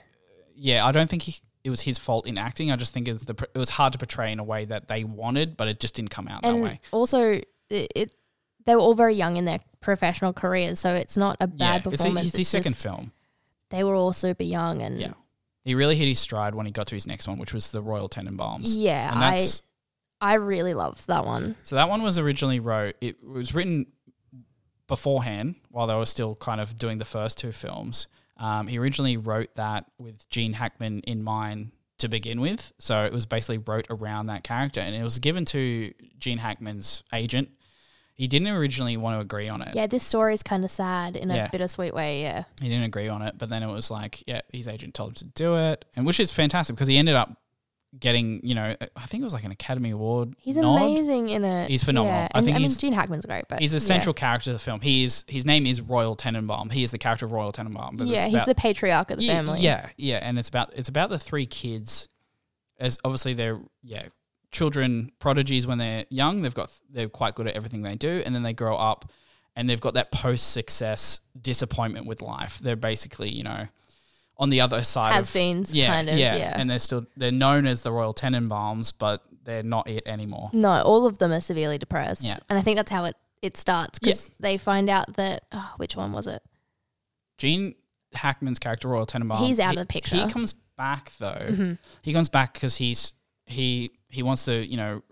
[0.55, 2.71] yeah, I don't think he, it was his fault in acting.
[2.71, 5.05] I just think it's the it was hard to portray in a way that they
[5.05, 6.81] wanted, but it just didn't come out that way.
[6.93, 7.33] also
[7.71, 8.15] it, it
[8.65, 11.77] they were all very young in their professional careers, so it's not a bad yeah,
[11.77, 12.27] it's, a, performance.
[12.29, 13.13] it's his It's second film.
[13.71, 15.13] They were all super young, and Yeah,
[15.65, 17.83] he really hit his stride when he got to his next one, which was the
[17.83, 18.75] Royal Tenenbaums.
[18.77, 19.47] yeah, and I
[20.21, 21.57] I really loved that one.
[21.63, 22.97] so that one was originally wrote.
[23.01, 23.87] It was written
[24.87, 28.07] beforehand while they were still kind of doing the first two films.
[28.39, 32.73] Um, he originally wrote that with Gene Hackman in mind to begin with.
[32.79, 37.03] So it was basically wrote around that character, and it was given to Gene Hackman's
[37.13, 37.51] agent.
[38.15, 39.75] He didn't originally want to agree on it.
[39.75, 41.47] Yeah, this story is kind of sad in Yeah.
[41.47, 42.23] a bittersweet way.
[42.23, 45.11] Yeah, He didn't agree on it, but then it was like, yeah, his agent told
[45.11, 47.37] him to do it, and which is fantastic because he ended up
[47.99, 50.35] getting, you know, uh, I think it was like an Academy Award.
[50.39, 50.77] he's nod.
[50.77, 51.71] amazing in it.
[51.71, 52.19] He's phenomenal.
[52.19, 52.29] Yeah.
[52.33, 53.81] I and, think I mean, he's- Gene Hackman's great, but He's a yeah.
[53.81, 54.81] central character of the film.
[54.81, 56.73] He is his name is Royal Tenenbaum.
[56.73, 57.97] He is the character of Royal Tenenbaum.
[57.97, 59.61] But yeah, he's about, the patriarch of the yeah, family.
[59.61, 62.09] Yeah, yeah, and it's about it's about the three kids.
[62.79, 64.07] As obviously they're yeah
[64.51, 66.43] children prodigies when they're young.
[66.43, 69.11] They've got they're quite good at everything they do, and then they grow up
[69.57, 72.61] and they've got that post success disappointment with life.
[72.63, 73.67] They're basically you know
[74.39, 76.17] on the other side of has-beens, yeah, kind of.
[76.17, 80.07] yeah, Yeah, and they're still they're known as the Royal Tenenbaums, but they're not it
[80.07, 80.51] anymore.
[80.53, 82.25] No, all of them are severely depressed.
[82.25, 82.39] Yeah.
[82.49, 85.97] And I think that's how it, it starts because they find out that, oh, which
[85.97, 86.43] one was it?
[87.39, 87.75] Gene
[88.15, 89.39] Hackman's character Royal Tenenbaum.
[89.39, 90.17] He's out of the picture.
[90.17, 91.47] He comes back though.
[91.49, 91.73] Mm-hmm.
[92.03, 93.15] He comes back because he's
[93.47, 95.03] he he wants to you know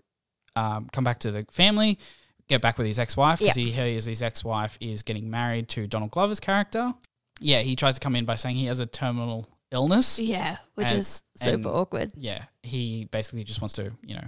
[0.55, 1.99] um, come back to the family,
[2.47, 5.67] get back with his ex wife because he hears his ex wife is getting married
[5.69, 6.93] to Donald Glover's character.
[7.39, 10.19] Yeah, he tries to come in by saying he has a terminal illness.
[10.19, 12.11] Yeah, which And- is super awkward.
[12.15, 14.27] Yeah, he basically just wants to you know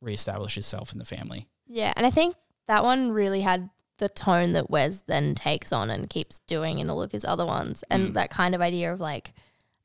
[0.00, 1.48] reestablish himself in the family.
[1.66, 2.36] Yeah, and I think
[2.68, 6.88] that one really had the tone that Wes then takes on and keeps doing in
[6.88, 8.14] all of his other ones, and Mm.
[8.14, 9.32] that kind of idea of like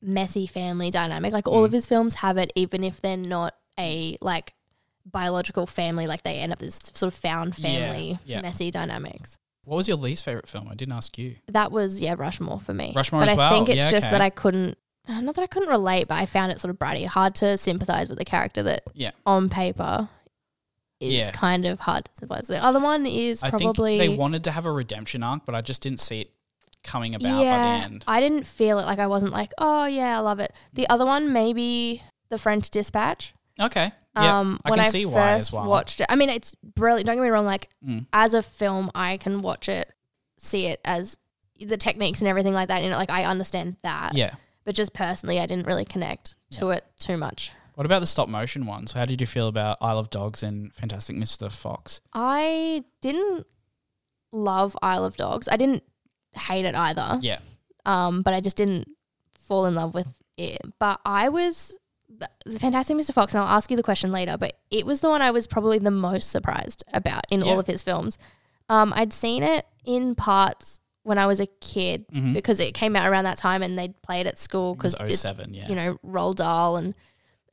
[0.02, 1.34] messy family dynamic.
[1.34, 1.66] Like all Mm.
[1.66, 4.54] of his films have it, even if they're not a like
[5.06, 6.08] biological family.
[6.08, 8.42] Like they end up this sort of found Yeah, family yeah.
[8.42, 9.38] messy dynamics.
[9.66, 10.68] What was your least favorite film?
[10.70, 11.36] I didn't ask you.
[11.48, 12.94] That was yeah Rushmore for me.
[12.96, 13.52] Rushmore but as I well?
[13.52, 14.12] think it's Yeah, just okay.
[14.12, 14.78] that I couldn't.
[15.10, 18.08] Not that I couldn't relate, but I found it sort of bratty, hard to sympathize
[18.08, 19.12] with the character that Yeah.
[19.26, 20.10] on paper
[21.00, 21.32] is Yeah.
[21.32, 22.48] kind of hard to sympathize.
[22.48, 25.56] The other one is I probably think they wanted to have a redemption arc, but
[25.56, 26.32] I just didn't see it
[26.84, 28.04] coming about by the end.
[28.08, 30.54] I didn't feel it like I wasn't like, oh yeah, I love it.
[30.74, 30.88] The mm.
[30.92, 33.34] other one, maybe the French Dispatch.
[33.60, 33.92] Okay.
[34.16, 35.66] Yeah, Um, I when can I see first why as well.
[35.66, 37.06] watched it, I mean, it's brilliant.
[37.08, 37.46] Don't get me wrong.
[37.46, 38.06] Like Mm.
[38.14, 39.92] as a film, I can watch it,
[40.38, 41.18] see it as
[41.60, 42.84] the techniques and everything like that.
[42.84, 44.14] You know, like I understand that.
[44.16, 44.36] Yeah.
[44.64, 47.52] But just personally, I didn't really connect to it too much.
[47.76, 48.94] What about the stop motion ones?
[48.94, 51.52] How did you feel about Isle of Dogs and Fantastic Mr.
[51.52, 52.00] Fox?
[52.14, 53.46] I didn't
[54.32, 55.48] love Isle of Dogs.
[55.52, 55.84] I didn't
[56.34, 57.20] hate it either.
[57.22, 57.40] Yeah.
[57.86, 58.90] um, but I just didn't
[59.38, 60.08] fall in love with
[60.38, 60.62] it.
[60.80, 61.78] But I was
[62.20, 63.14] the, Fantastic Mr.
[63.14, 64.38] Fox, and I'll ask you the question later.
[64.38, 67.52] But it was the one I was probably the most surprised about in Yeah.
[67.52, 68.18] all of his films.
[68.70, 72.34] Um, I'd seen it in parts when I was a kid Mhm.
[72.34, 75.54] because it came out around that time, and they'd play it at school because 07,
[75.54, 75.68] yeah.
[75.68, 76.94] you know Roald Dahl and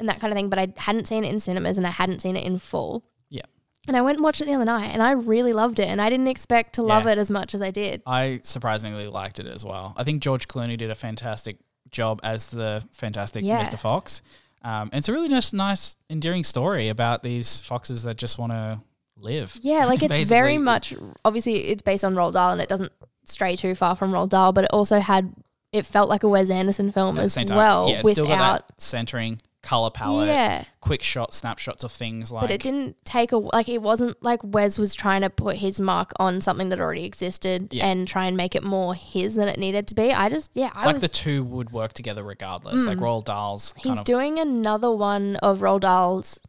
[0.01, 0.49] and that kind of thing.
[0.49, 3.05] But I hadn't seen it in cinemas, and I hadn't seen it in full.
[3.29, 3.43] Yeah.
[3.87, 6.01] And I went and watched it the other night, and I really loved it, and
[6.01, 7.13] I didn't expect to love Yeah.
[7.13, 8.03] it as much as I did.
[8.07, 9.93] I surprisingly liked it as well.
[9.97, 11.59] I think George Clooney did a fantastic
[11.91, 13.63] job as the Fantastic Yeah.
[13.63, 13.79] Mr.
[13.79, 14.23] Fox.
[14.65, 18.53] Um, and it's a really nice, nice, endearing story about these foxes that just want
[18.53, 18.81] to
[19.17, 19.59] live.
[19.63, 20.95] Yeah, like it's very much
[21.25, 22.93] obviously it's based on Roald Dahl and it doesn't
[23.25, 25.33] stray too far from Roald Dahl, but it also had
[25.73, 28.69] it felt like a Wes Anderson film At as well yeah, it's still got without
[28.69, 30.65] that centering color palette, yeah.
[30.81, 34.41] quick shot snapshots of things like But it didn't take a like it wasn't like
[34.43, 37.87] Wes was trying to put his mark on something that already existed Yeah.
[37.87, 40.13] and try and make it more his than it needed to be.
[40.13, 42.87] I just yeah, It's I like was the two would work together regardless.
[42.87, 46.41] Like Roald Dahl's he's of doing another one of Roald Dahl's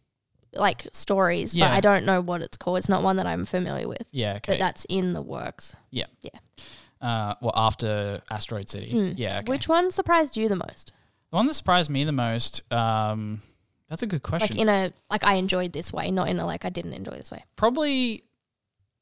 [0.55, 1.67] like stories, Yeah.
[1.69, 2.77] but I don't know what it's called.
[2.79, 4.03] It's not one that I'm familiar with.
[4.11, 4.53] yeah, okay.
[4.53, 5.75] But that's in the works.
[5.91, 6.39] Yeah, yeah.
[7.01, 9.13] Uh, well, after Asteroid City, Mm.
[9.17, 9.39] yeah.
[9.39, 9.49] Okay.
[9.49, 10.91] Which one surprised you the most?
[11.33, 12.61] The one that surprised me the most?
[12.71, 13.41] Um,
[13.89, 14.55] that's a good question.
[14.55, 17.13] like in a like I enjoyed this way, not in a like I didn't enjoy
[17.13, 17.43] this way.
[17.55, 18.23] probably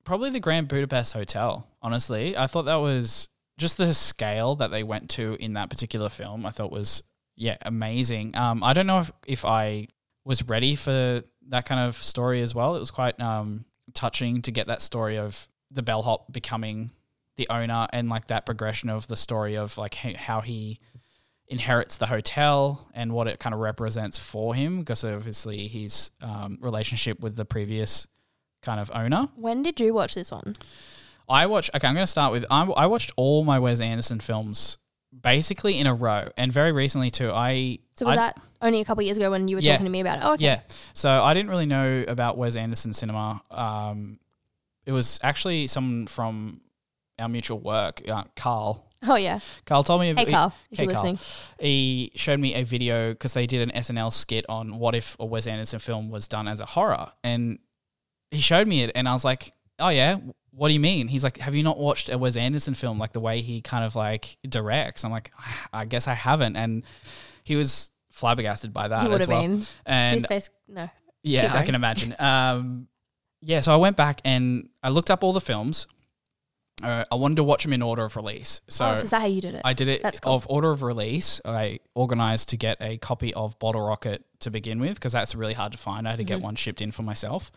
[0.05, 1.67] probably the Grand Budapest Hotel.
[1.82, 3.27] Honestly, I thought that was
[3.57, 6.45] just the scale that they went to in that particular film.
[6.45, 7.03] I thought was
[7.36, 8.34] yeah amazing.
[8.38, 9.89] Um, I don't know if if I
[10.23, 12.77] was ready for that kind of story as well.
[12.77, 16.91] It was quite um touching to get that story of the bellhop becoming
[17.36, 20.79] the owner and like that progression of the story of like how he
[21.52, 26.58] inherits the hotel and what it kind of represents for him because obviously his um,
[26.62, 28.08] relationship with the previous
[28.64, 29.28] kind of owner.
[29.36, 30.56] When did you watch this one?
[31.30, 31.70] I watch.
[31.76, 32.45] Okay, I'm going to start with.
[32.49, 34.78] I, I watched all my Wes Anderson films
[35.22, 37.32] basically in a row, and very recently too.
[37.32, 39.74] I So was I- that only a couple years ago when you were Yeah.
[39.74, 40.24] talking to me about it?
[40.26, 40.45] Oh, okay.
[40.45, 40.60] yeah.
[40.93, 43.41] So I didn't really know about Wes Anderson cinema.
[43.52, 44.20] Um,
[44.86, 46.62] it was actually someone from
[47.20, 48.91] our mutual work, uh, Carl.
[49.08, 49.39] Oh yeah.
[49.66, 50.14] Carl told me.
[50.14, 51.04] Hey he- Carl, if hey, you're Carl.
[51.14, 51.20] listening.
[51.60, 55.26] he showed me a video because they did an SNL skit on what if a
[55.26, 57.58] Wes Anderson film was done as a horror, and
[58.30, 60.18] he showed me it, and I was like, "Oh yeah,
[60.52, 63.12] what do you mean?" He's like, "Have you not watched a Wes Anderson film like
[63.14, 65.32] the way he kind of like directs?" I'm like,
[65.74, 66.84] "I guess I haven't," and
[67.43, 69.41] he was flabbergasted by that as have well.
[69.41, 69.64] been.
[69.86, 70.89] And His face no.
[71.24, 72.14] yeah, I can imagine.
[72.20, 72.88] Um,
[73.41, 75.88] yeah, so I went back and I looked up all the films.
[76.84, 78.61] Uh, I wanted to watch them in order of release.
[78.67, 79.61] So oh, so is that how you did it?
[79.65, 80.34] I did it That's cool.
[80.36, 81.39] of order of release.
[81.45, 85.53] I organized to get a copy of Bottle Rocket to begin with because that's really
[85.53, 86.07] hard to find.
[86.07, 86.34] I had to Mm-hmm.
[86.36, 87.51] get one shipped in for myself.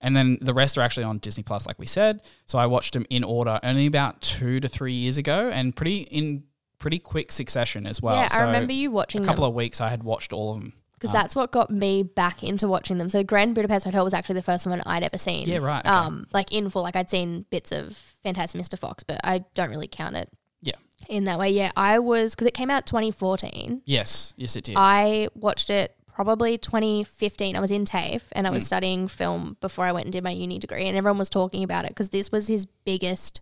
[0.00, 2.22] And then the rest are actually on Disney Plus, like we said.
[2.46, 5.98] So I watched them in order only about two to three years ago and pretty
[6.02, 6.42] in
[6.78, 8.16] pretty quick succession as well.
[8.16, 10.54] yeah, so I remember you watching a them couple of weeks I had watched all
[10.54, 10.72] of them.
[11.02, 13.10] Because that's what got me back into watching them.
[13.10, 15.48] So Grand Budapest Hotel was actually the first one I'd ever seen.
[15.48, 15.88] Yeah, right, okay.
[15.88, 18.78] Um, like in full, like I'd seen bits of Fantastic Mr.
[18.78, 20.30] Fox, but I don't really count it.
[20.62, 20.74] Yeah.
[21.08, 23.82] In that way, yeah, I was because it came out 2014.
[23.84, 24.74] Yes, yes it did.
[24.78, 27.56] I watched it probably 2015.
[27.56, 28.66] I was in TAFE and I was Mm.
[28.66, 31.84] studying film before I went and did my uni degree, and everyone was talking about
[31.86, 33.40] it because this was his biggest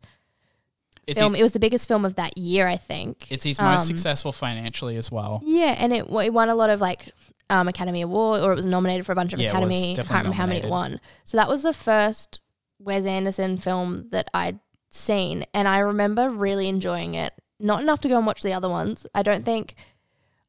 [1.06, 1.34] It's, film.
[1.34, 3.26] it was the biggest film of that year, I think.
[3.30, 5.42] it's his most Um, successful financially as well.
[5.44, 7.12] Yeah, and it, it won a lot of like
[7.50, 9.92] um, Academy Award, or it was nominated for a bunch of Yeah, Academy.
[9.92, 11.00] I can't remember how many it won.
[11.24, 12.40] So that was the first
[12.78, 14.58] Wes Anderson film that I'd
[14.90, 17.32] seen, and I remember really enjoying it.
[17.58, 19.06] Not enough to go and watch the other ones.
[19.14, 19.74] I don't think,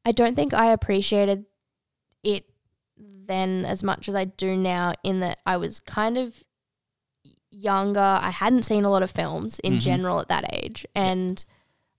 [0.04, 1.44] I don't think I appreciated
[2.22, 2.46] it
[2.96, 4.94] then as much as I do now.
[5.02, 6.42] In that I was kind of
[7.50, 8.00] younger.
[8.00, 9.80] I hadn't seen a lot of films in Mhm.
[9.80, 11.44] general at that age, and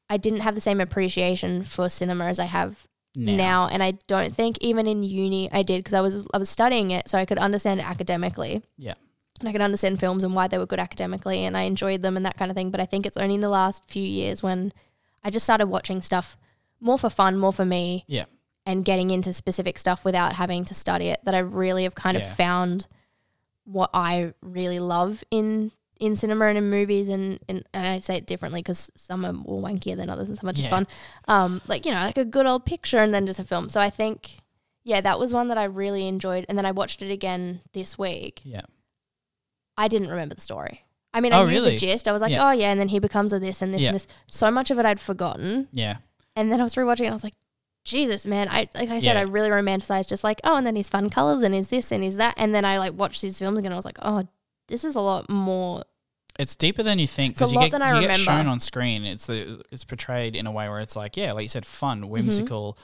[0.10, 3.36] I didn't have the same appreciation for cinema as I have Now.
[3.36, 3.68] now.
[3.72, 6.92] and I don't think even in uni I did because I was I was studying
[6.92, 8.64] it so I could understand it academically.
[8.78, 8.96] Yeah.
[9.40, 12.16] And I could understand films and why they were good academically and I enjoyed them
[12.18, 12.72] and that kind of thing.
[12.72, 14.74] But I think it's only in the last few years when
[15.24, 16.38] I just started watching stuff
[16.80, 18.04] more for fun, more for me.
[18.08, 18.26] Yeah.
[18.66, 22.18] And getting into specific stuff without having to study it that I really have kind
[22.18, 22.26] Yeah.
[22.30, 22.88] of found
[23.66, 28.18] what I really love in in cinema and in movies and, and, and I say
[28.18, 30.72] it differently because some are more wankier than others and some are just Yeah.
[30.72, 30.88] fun
[31.28, 33.70] um, like you know, like a good old picture and then just a film.
[33.70, 34.38] So I think,
[34.84, 36.46] yeah, that was one that I really enjoyed.
[36.50, 38.42] And then I watched it again this week.
[38.44, 38.62] Yeah.
[39.78, 40.84] I didn't remember the story.
[41.14, 41.72] I mean, I Oh, knew really?
[41.72, 42.08] the gist.
[42.08, 42.48] I was like, Yeah.
[42.50, 43.90] oh yeah, and then he becomes a this and this Yeah.
[43.90, 44.08] and this.
[44.28, 45.98] So much of it I'd forgotten, Yeah.
[46.36, 47.06] and then I was rewatching it.
[47.06, 47.36] and I was like,
[47.86, 48.48] Jesus, man!
[48.50, 49.18] I like I said.
[49.18, 52.02] I really romanticized just like, oh, and then he's fun colors and he's this and
[52.02, 53.68] he's that, and then I like watched these films again.
[53.68, 54.26] and I was like, oh,
[54.74, 55.84] this is a lot more.
[56.40, 58.18] It's deeper than you think It's a because you lot get than I you get
[58.18, 59.06] shown on screen.
[59.06, 61.70] It's the it's portrayed in a way where it's like yeah, like you said, Mm-hmm.
[62.02, 62.78] fun, whimsical,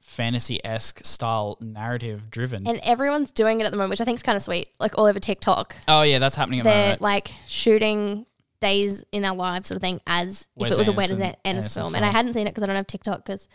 [0.00, 2.66] fantasy esque style, narrative driven.
[2.66, 4.68] And everyone's doing it at the moment, which I think is kind of sweet.
[4.80, 8.26] Like all over TikTok, oh yeah, that's happening at they're like shooting
[8.60, 11.22] days in our lives sort of thing as Wes if it was a Wes Anderson-
[11.22, 11.94] Anderson, Anderson film.
[11.94, 13.48] And I hadn't seen it because I don't have TikTok because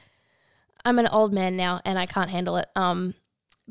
[0.85, 2.67] I'm an old man now and I can't handle it.
[2.77, 3.13] Um,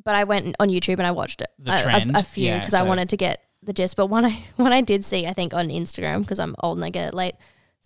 [0.04, 2.16] but I went on YouTube and I watched it The a, a- trend?
[2.16, 3.96] a, few Yeah, because I wanted to get the gist.
[3.96, 6.84] But one I one I did see, I think on Instagram because I'm old and
[6.84, 7.34] I get it late.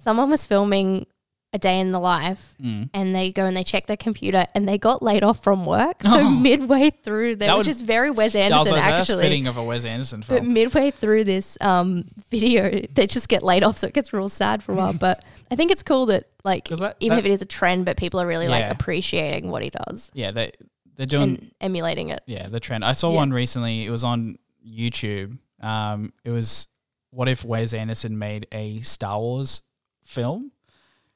[0.02, 1.06] Someone was filming
[1.52, 2.54] a day in the life.
[2.62, 2.90] Mm.
[2.92, 6.02] And they go and they check their computer and they got laid off from work.
[6.02, 6.30] So Oh.
[6.30, 9.22] midway through That which would- is very Wes Anderson was- actually.
[9.22, 10.40] fitting of a Wes Anderson film.
[10.40, 14.28] But midway through this um, video, they just get laid off, so it gets real
[14.28, 14.92] sad for a while.
[15.00, 17.84] But I think it's cool that, like that- even that- if it is a trend,
[17.86, 20.50] but people are really like appreciating what he does yeah, they
[20.96, 22.20] they're doing and emulating it.
[22.26, 22.84] yeah the trend.
[22.84, 23.16] I saw Yeah.
[23.18, 23.86] one recently.
[23.86, 25.38] It was on YouTube.
[25.60, 26.68] Um, it was
[27.10, 29.62] what if Wes Anderson made a Star Wars
[30.04, 30.52] film?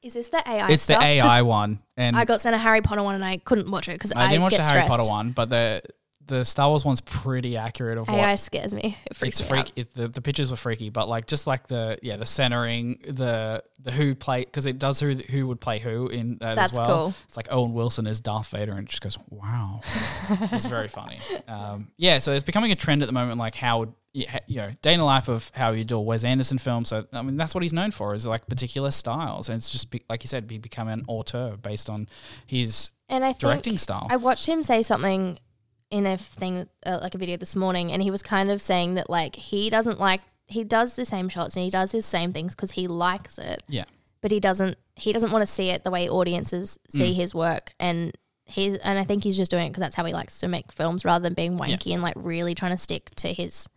[0.01, 0.71] Is this the AI?
[0.71, 3.69] it's the AI one, and I got sent a Harry Potter one and I couldn't
[3.69, 4.89] watch it because I I, didn't watch the Harry stressed.
[4.89, 5.83] Potter one, but the
[6.27, 8.97] the Star Wars one's pretty accurate of AI what scares me.
[9.05, 9.65] It freaks it's me freak.
[9.67, 9.71] out.
[9.75, 13.63] It's the the pictures were freaky, but like just like the yeah the centering the
[13.79, 16.77] the who play because it does who who would play who in that That's as
[16.77, 16.87] well.
[16.87, 17.25] That's cool.
[17.25, 19.81] It's like Owen Wilson is Darth Vader, and it just goes wow.
[20.29, 21.19] it's very funny.
[21.47, 24.71] Um, yeah, so it's becoming a trend at the moment, like how yeah, you know
[24.81, 26.83] day in the life of how you do a Wes Anderson film.
[26.85, 29.89] So I mean that's what he's known for is like particular styles, and it's just
[29.89, 32.07] be, like you said, he become an auteur based on
[32.45, 34.07] his And I think directing style.
[34.09, 35.39] I watched him say something
[35.91, 38.95] in a thing, uh, like a video this morning, and he was kind of saying
[38.95, 42.33] that like he doesn't like he does the same shots and he does his same
[42.33, 43.83] things because he likes it, yeah,
[44.21, 46.97] but he doesn't he doesn't want to see it the way audiences Mm.
[46.97, 48.11] see his work, and
[48.45, 50.71] he's and I think he's just doing it because that's how he likes to make
[50.71, 53.67] films rather than being wanky and like really trying to stick to his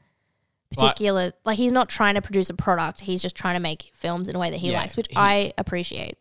[0.76, 3.00] Like- particular like he's not trying to produce a product.
[3.02, 5.16] He's just trying to make films in a way that he Yeah, likes which he-
[5.16, 6.18] i appreciate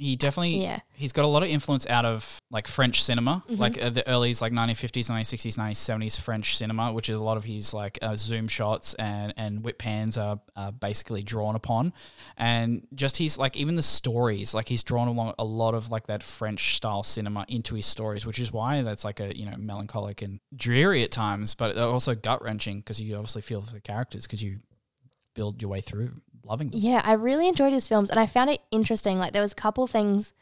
[0.00, 0.80] he definitely Yeah.
[0.94, 3.60] he's got a lot of influence out of like French cinema, Mm-hmm.
[3.60, 7.44] like uh, the early's like 1950s, 1960s, 1970s French cinema, which is a lot of
[7.44, 11.92] his like uh, zoom shots and and whip pans are, are basically drawn upon,
[12.36, 16.06] and just his like even the stories, like he's drawn along a lot of like
[16.06, 19.56] that French style cinema into his stories, which is why that's like a you know
[19.58, 23.80] melancholic and dreary at times, but also gut wrenching because you obviously feel for the
[23.80, 24.60] characters because you
[25.34, 26.10] build your way through
[26.44, 26.80] loving them.
[26.80, 29.18] Yeah, I really enjoyed his films, and I found it interesting.
[29.18, 30.32] Like there was a couple things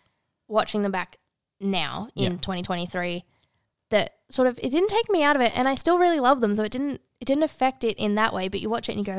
[0.47, 1.19] watching them back
[1.61, 2.29] now in Yeah.
[2.39, 3.25] 2023
[3.91, 6.41] that sort of it didn't take me out of it, and I still really love
[6.41, 6.55] them.
[6.55, 8.49] So it didn't it didn't affect it in that way.
[8.49, 9.13] But you watch it and you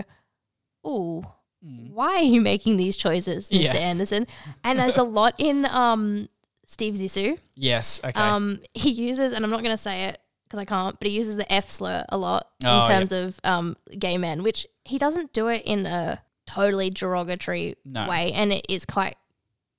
[0.84, 1.24] go, "Ooh,
[1.62, 3.62] why are you making these choices, Mr.
[3.64, 3.74] Yeah.
[3.76, 4.28] Anderson?"
[4.64, 6.30] And there's a lot in um
[6.66, 7.38] Steve Zissou.
[7.56, 8.00] Yes.
[8.04, 8.20] Okay.
[8.20, 11.16] Um, he uses, and I'm not going to say it because I can't, but he
[11.16, 13.00] uses the F slur a lot Oh, in yeah.
[13.00, 16.22] terms of um, gay men, which he doesn't do it in a
[16.54, 18.08] totally derogatory No.
[18.08, 18.32] way.
[18.34, 19.16] And it is quite,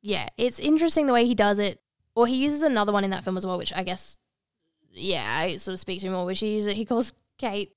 [0.02, 1.80] yeah, it's interesting the way he does it.
[2.14, 4.18] Or he uses another one in that film as well, which I guess,
[4.92, 7.72] yeah, I sort of speak to him more, which he uses, he calls Cate,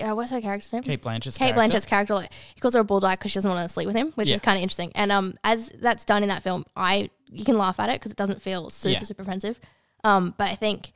[0.00, 0.82] uh, what's her character's name?
[0.82, 1.54] Cate Blanchett's Cate character.
[1.56, 3.96] Blanchett's character, like, he calls her a bulldog because she doesn't want to sleep with
[3.96, 4.34] him, which Yeah.
[4.34, 4.92] is kind of interesting.
[4.94, 8.12] And um, as that's done in that film, I you can laugh at it because
[8.12, 9.02] it doesn't feel super Yeah.
[9.02, 9.58] super offensive.
[10.04, 10.92] Um, but I think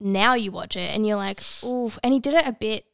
[0.00, 1.98] now you watch it and you're like, oof.
[2.04, 2.84] And he did it a bit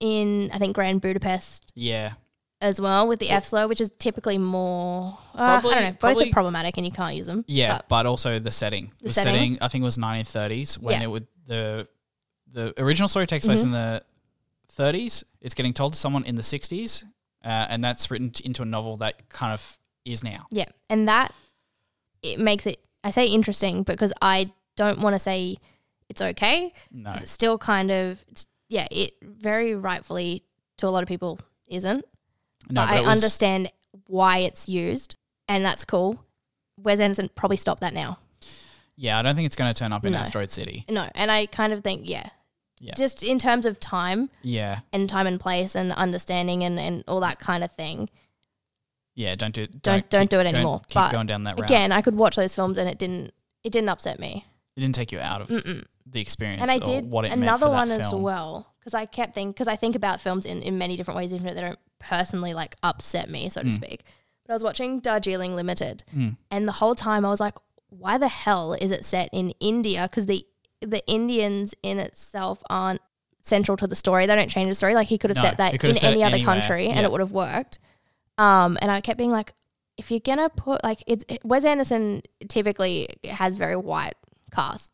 [0.00, 2.12] in I think Grand Budapest Yeah.
[2.60, 5.18] As well with the F slur, which is typically more.
[5.34, 5.90] Uh, I don't know.
[5.92, 7.44] Both probably- are problematic and you can't use them.
[7.46, 8.92] Yeah, But- also the setting.
[9.00, 9.32] The setting?
[9.34, 9.58] setting?
[9.60, 11.04] I think it was 1930s when Yeah.
[11.04, 11.88] it would the
[12.52, 13.64] the original story takes place Mhm.
[13.64, 14.02] in the
[14.70, 15.24] 30s.
[15.42, 17.04] It's getting told to someone in the 60s,
[17.44, 20.46] uh, and that's written t- into a novel that kind of is now.
[20.50, 21.34] Yeah, and that
[22.22, 22.80] it makes it.
[23.04, 25.58] I say interesting because I don't want to say
[26.08, 26.72] it's okay.
[26.90, 28.86] No, 'cause It's still kind of it's, yeah.
[28.90, 30.42] It very rightfully
[30.78, 32.04] to a lot of people isn't.
[32.70, 33.70] No, but I was- understand
[34.06, 35.16] why it's used,
[35.48, 36.22] and that's cool.
[36.78, 38.18] Wes Anderson probably stopped that now.
[38.96, 40.18] Yeah, I don't think it's going to turn up in No.
[40.18, 40.84] Asteroid City.
[40.88, 42.28] No, and I kind of think yeah,
[42.80, 42.94] Yeah.
[42.96, 47.20] just in terms of time Yeah, and time and place and understanding and, and all
[47.20, 48.08] that kind of thing.
[49.14, 49.34] yeah.
[49.34, 50.80] Don't do don't Don't- don't do it anymore.
[50.88, 51.68] Keep But going down that route.
[51.68, 53.32] Again, I could watch those films and it didn't
[53.64, 54.44] it didn't upset me.
[54.76, 55.84] it didn't take you out of Mm-mm.
[56.06, 56.62] the experience.
[56.62, 59.66] and I or did what it another one as well because I kept thinking because
[59.66, 62.76] I think about films in, in many different ways, even if they don't personally like
[62.84, 63.72] upset me, so to Mm.
[63.72, 64.04] speak.
[64.46, 66.36] But I was watching Darjeeling Limited, Mm.
[66.52, 67.54] and the whole time I was like,
[67.88, 70.06] why the hell is it set in India?
[70.08, 70.46] Because the
[70.82, 73.00] the Indians in itself aren't
[73.42, 74.26] central to the story.
[74.26, 74.94] They don't change the story.
[74.94, 76.54] Like he could have No, set that in set any other anywhere.
[76.60, 77.06] country, and Yeah.
[77.06, 77.80] it would have worked.
[78.38, 79.52] Um, and I kept being like,
[79.96, 84.14] if you're gonna put like it's Wes Anderson typically has very white
[84.54, 84.92] casts,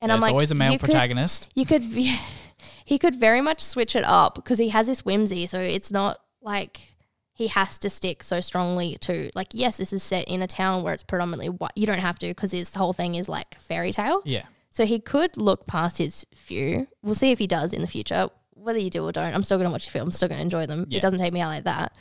[0.00, 1.48] and Yeah, I'm it's like, always a male you could- protagonist.
[1.56, 1.82] you could
[2.84, 6.20] he could very much switch it up because he has this whimsy so it's not
[6.42, 6.94] like
[7.32, 10.82] he has to stick so strongly to like yes this is set in a town
[10.82, 13.92] where it's predominantly white you don't have to because his whole thing is like fairy
[13.92, 14.22] tale.
[14.24, 16.86] Yeah, so he could look past his few.
[17.02, 18.28] We'll see if he does in the future.
[18.54, 20.38] Whether you do or don't i'm still going to watch your film i'm still going
[20.38, 20.86] to enjoy them.
[20.88, 20.98] Yeah.
[20.98, 21.92] it doesn't take me out like that.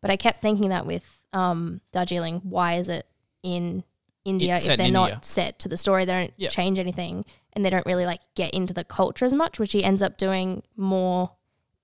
[0.00, 3.04] But i kept thinking that with um darjeeling why is it
[3.42, 3.82] in
[4.24, 4.90] india if they're India.
[4.92, 6.04] not set to the story?
[6.04, 6.48] They don't Yeah.
[6.50, 7.24] change anything
[7.54, 10.16] and they don't really like get into the culture as much which he ends up
[10.18, 11.30] doing more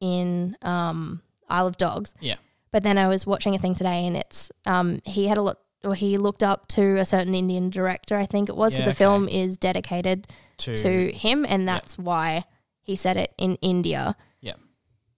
[0.00, 2.36] in um isle of dogs Yeah.
[2.72, 5.58] but then i was watching a thing today and it's um he had a lot
[5.84, 8.88] or he looked up to a certain indian director i think it was so the
[8.90, 8.94] okay.
[8.96, 10.26] film is dedicated
[10.58, 12.44] to, to him, and that's why
[12.82, 14.14] he said it in India.
[14.42, 14.56] Yeah.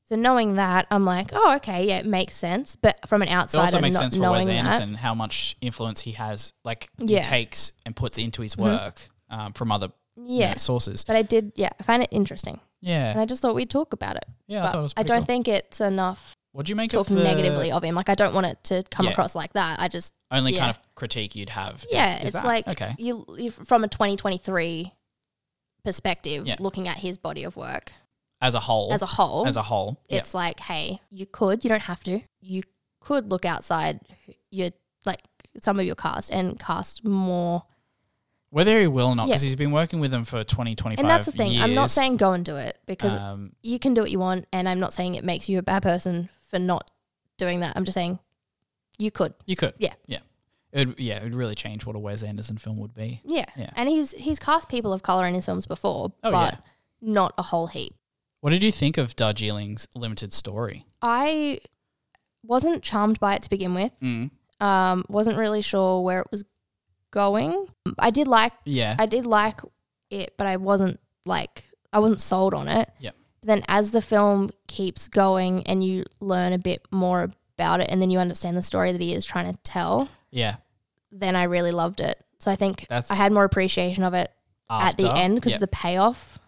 [0.05, 2.77] So knowing that, I'm like, oh, okay, yeah, it makes sense.
[2.77, 5.15] But from an It outsider, also makes not sense for Wes knowing that, Anderson how
[5.17, 7.19] much influence he has, like Yeah.
[7.19, 8.63] he takes and puts into his Mhm.
[8.63, 10.57] work um, from other you know, yeah.
[10.57, 11.05] sources.
[11.05, 13.11] But I did, yeah, I find it interesting, Yeah.
[13.13, 14.25] and I just thought we'd talk about it.
[14.47, 14.65] yeah.
[14.69, 14.93] I thought it was.
[14.97, 15.27] I Pretty don't cool.
[15.27, 17.95] think it's enough What do you make of talking the negatively of him.
[17.95, 19.13] Like I don't want it to come Yeah.
[19.13, 19.81] across like that.
[19.81, 20.59] I just, only yeah.
[20.61, 21.77] kind of critique you'd have?
[21.77, 22.45] is- yeah, is it's that.
[22.45, 24.93] like okay, you, you from a 2023
[25.85, 26.57] perspective, Yeah.
[26.61, 27.93] looking at his body of work
[28.41, 30.19] as a whole, as a whole, as a whole, yeah.
[30.19, 32.21] it's like, hey, you could, you don't have to.
[32.41, 32.63] You
[33.01, 34.01] could look outside
[34.51, 34.71] your
[35.07, 35.21] like
[35.63, 37.65] some of your cast and cast more.
[38.53, 39.33] Whether he will or not, Yeah.
[39.33, 41.59] because he's been working with them for 20, 25 And that's the thing.
[41.61, 41.93] I'm not years.
[41.93, 44.79] saying go and do it because um, you can do what you want, and I'm
[44.79, 46.89] not saying it makes you a bad person for not
[47.39, 47.73] doing that.
[47.77, 48.19] I'm just saying
[48.99, 49.33] you could.
[49.47, 49.95] you could, Yeah.
[50.07, 50.19] yeah.
[50.71, 53.21] It would, yeah, it would really change what a Wes Anderson film would be.
[53.25, 53.45] Yeah.
[53.57, 53.71] Yeah.
[53.77, 56.61] And he's he's cast people of color in his films before, Oh, but yeah.
[57.03, 57.95] not a whole heap.
[58.41, 60.87] What did you think of Darjeeling's limited story?
[61.03, 61.61] I
[62.43, 63.93] wasn't charmed by it to begin with.
[64.01, 64.31] Mm.
[64.61, 66.45] Um, wasn't really sure where it was
[67.13, 67.69] going.
[67.99, 69.61] I did like Yeah, I did like
[70.11, 72.91] it, but I wasn't like I wasn't sold on it.
[72.99, 73.15] Yep.
[73.45, 78.01] Then as the film keeps going and you learn a bit more about it and
[78.03, 80.57] then you understand the story that he is trying to tell, yeah.
[81.11, 82.19] then I really loved it.
[82.41, 84.33] So I think That's I had more appreciation of it
[84.71, 85.57] at the end because Yeah.
[85.57, 86.39] of the payoff.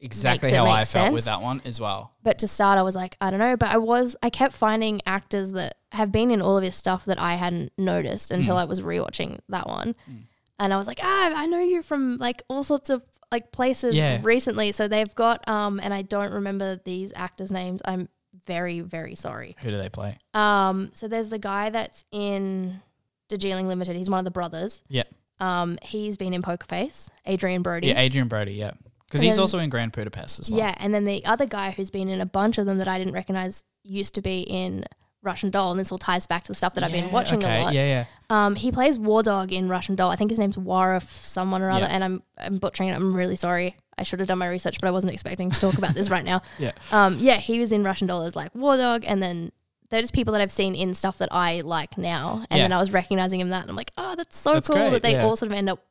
[0.00, 2.12] Exactly how I felt with that one as well.
[2.22, 3.56] But to start, I was like, I don't know.
[3.56, 7.04] But I was, I kept finding actors that have been in all of his stuff
[7.04, 8.60] that I hadn't noticed until Mm.
[8.60, 9.94] I was rewatching that one.
[10.10, 10.22] Mm.
[10.58, 13.94] And I was like, ah, I know you from like all sorts of like places
[13.94, 14.20] Yeah.
[14.22, 14.72] recently.
[14.72, 17.80] So they've got, um, and I don't remember these actors' names.
[17.84, 18.08] I'm
[18.46, 19.54] very, very sorry.
[19.60, 20.18] Who do they play?
[20.34, 22.80] Um, so there's the guy that's in
[23.28, 23.96] Darjeeling Limited.
[23.96, 24.82] He's one of the brothers.
[24.88, 25.04] Yeah.
[25.40, 27.88] Um, he's been in Poker Face, Adrien Brody.
[27.88, 28.52] Yeah, Adrien Brody.
[28.54, 28.72] Yeah,
[29.10, 30.60] because he's then- also in Grand Budapest as well.
[30.60, 32.96] Yeah, and then the other guy who's been in a bunch of them that I
[32.98, 34.84] didn't recognize used to be in
[35.22, 37.60] Russian Doll, and this all ties back to the stuff that I've been watching okay,
[37.60, 37.74] a lot.
[37.74, 38.04] Yeah, yeah.
[38.30, 40.10] Um, he plays War Dog in Russian Doll.
[40.10, 41.94] I think his name's Warif someone or other, Yeah.
[41.94, 42.94] and I'm I'm butchering it.
[42.94, 43.76] I'm really sorry.
[43.98, 46.24] I should have done my research, but I wasn't expecting to talk about this right
[46.24, 46.40] now.
[46.58, 46.70] Yeah.
[46.90, 49.52] Um, yeah, he was in Russian Doll as like War Dog, and then
[49.90, 52.64] they're just people that I've seen in stuff that I like now, and Yeah.
[52.64, 54.90] then I was recognizing him that, and I'm like, oh, that's so That's cool great,
[54.92, 55.24] that they yeah.
[55.26, 55.84] all sort of end up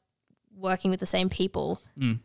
[0.58, 2.20] working with the same people Mm.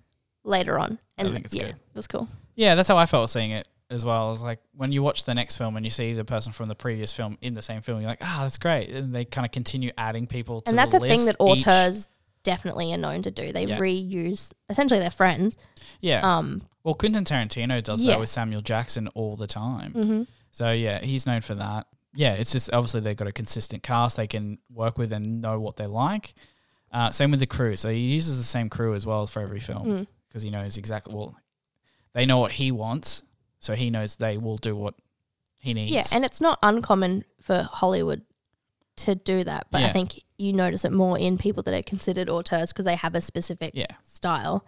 [0.45, 0.99] Later on.
[1.18, 1.70] And think it's yeah, good.
[1.70, 2.28] it was cool.
[2.55, 4.32] Yeah, that's how I felt seeing it as well.
[4.32, 6.74] It's like when you watch the next film and you see the person from the
[6.74, 8.90] previous film in the same film, you're like, ah, that's great.
[8.90, 11.66] And they kind of continue adding people to and that's the a thing that Each-
[11.66, 12.09] auteurs
[12.42, 13.53] definitely are known to do.
[13.53, 13.78] They Yeah.
[13.78, 15.57] reuse essentially their friends.
[16.01, 16.20] Yeah.
[16.22, 18.12] Um, well, Quentin Tarantino does Yeah.
[18.12, 19.92] that with Samuel Jackson all the time.
[19.95, 20.26] mhm.
[20.51, 21.86] So yeah, he's known for that.
[22.14, 25.59] Yeah, it's just obviously they've got a consistent cast they can work with and know
[25.59, 26.34] what they like.
[26.92, 27.74] Uh, same with the crew.
[27.76, 30.07] So he uses the same crew as well for every film Mm.
[30.35, 31.37] Because he knows exactly well.
[32.12, 33.22] They know what he wants,
[33.61, 34.95] so he knows they will do what
[35.59, 35.93] he needs.
[35.93, 38.22] Yeah, and it's not uncommon for Hollywood
[38.97, 42.28] to do that, but I think you notice it more in people that are considered
[42.28, 44.64] auteurs because they have a specific yeah, style.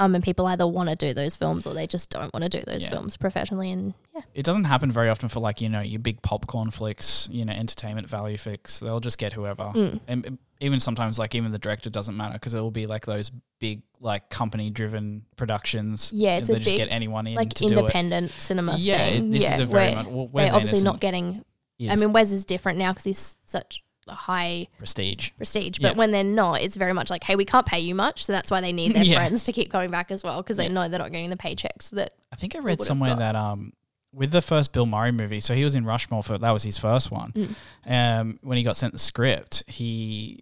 [0.00, 2.48] Um, and people either want to do those films or they just don't want to
[2.48, 2.90] do those Yeah.
[2.90, 3.72] films professionally.
[3.72, 7.28] And yeah, it doesn't happen very often for like you know your big popcorn flicks,
[7.32, 8.78] you know, entertainment value flicks.
[8.78, 10.00] They'll just get whoever, Mm.
[10.06, 13.30] and even sometimes like even the director doesn't matter because it will be like those
[13.60, 16.12] big like company driven productions.
[16.14, 17.78] Yeah, it's a they just big, get anyone in like to do it.
[17.78, 19.30] independent cinema Yeah, it- thing.
[19.30, 20.06] this yeah, is a very much.
[20.06, 21.44] Well, they're obviously Anderson not getting.
[21.88, 25.30] I mean, Wes is different now because he's such a high prestige.
[25.36, 25.78] prestige.
[25.78, 25.90] Yeah.
[25.90, 28.32] But when they're not, it's very much like, hey, we can't pay you much, so
[28.32, 29.16] that's why they need their Yeah.
[29.16, 31.90] friends to keep coming back as well because they know they're not getting the paychecks
[31.90, 32.14] that.
[32.32, 33.74] I think I read somewhere that um
[34.12, 36.78] with the first Bill Murray movie, so he was in Rushmore for that was his
[36.78, 37.32] first one.
[37.32, 38.20] Mm.
[38.20, 40.40] Um, when he got sent the script, he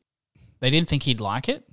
[0.60, 1.64] they didn't think he'd like it,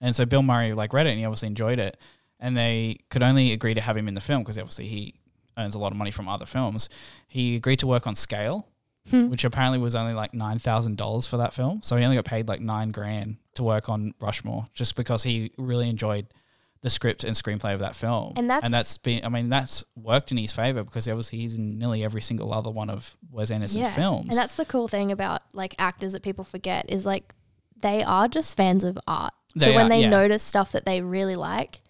[0.00, 1.96] and so Bill Murray like read it and he obviously enjoyed it,
[2.40, 5.14] and they could only agree to have him in the film because obviously he
[5.56, 6.88] earns a lot of money from other films.
[7.26, 8.68] He agreed to work on scale,
[9.10, 9.28] Hmm.
[9.30, 11.80] which apparently was only like nine thousand dollars for that film.
[11.82, 15.50] So he only got paid like nine grand to work on Rushmore just because he
[15.56, 16.26] really enjoyed
[16.82, 18.34] the script and screenplay of that film.
[18.36, 21.54] And that's- and that's been I mean that's worked in his favor because obviously he's
[21.56, 24.28] in nearly every single other one of Wes Anderson's films.
[24.28, 27.34] And that's the cool thing about like actors that people forget is like
[27.80, 29.32] they are just fans of art.
[29.56, 30.08] so when are, they yeah.
[30.10, 31.80] notice stuff that they really like,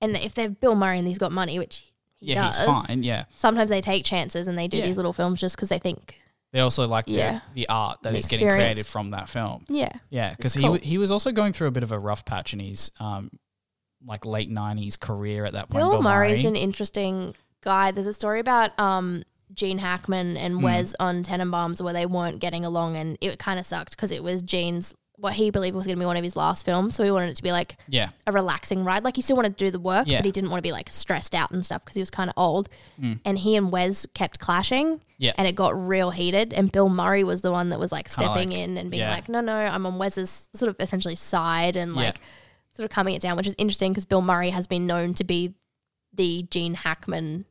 [0.00, 3.02] and if they're Bill Murray and he's got money, which he yeah, does, he's fine.
[3.02, 4.86] Yeah, sometimes they take chances and they do Yeah.
[4.86, 6.16] these little films just because they think,
[6.52, 7.40] they also like Yeah.
[7.54, 9.64] the, the art that The is getting created from that film.
[9.68, 10.74] yeah, Yeah, because It's he cool.
[10.76, 13.30] he was also going through a bit of a rough patch in his um
[14.04, 15.80] like late nineties career at that point.
[15.90, 16.48] Bill, Murray's Murray.
[16.50, 17.90] an interesting guy.
[17.92, 19.22] There's a story about um
[19.54, 20.62] Gene Hackman and Mm.
[20.62, 24.22] Wes on Tenenbaums where they weren't getting along, and it kind of sucked because it
[24.24, 26.94] was Gene's what he believed was going to be one of his last films.
[26.96, 29.04] So he wanted it to be like yeah, a relaxing ride.
[29.04, 30.18] Like he still wanted to do the work, Yeah.
[30.18, 32.28] but he didn't want to be like stressed out and stuff because he was kind
[32.30, 32.68] of old.
[33.00, 33.20] Mm.
[33.24, 35.00] And he and Wes kept clashing.
[35.18, 35.32] Yeah.
[35.38, 36.52] And it got real heated.
[36.52, 39.12] And Bill Murray was the one that was like stepping like- in and being yeah.
[39.12, 42.18] like, no, no, I'm on Wes's sort of essentially side and like
[42.74, 45.24] sort of calming it down, which is interesting because Bill Murray has been known to
[45.24, 45.54] be
[46.14, 47.44] the Gene Hackman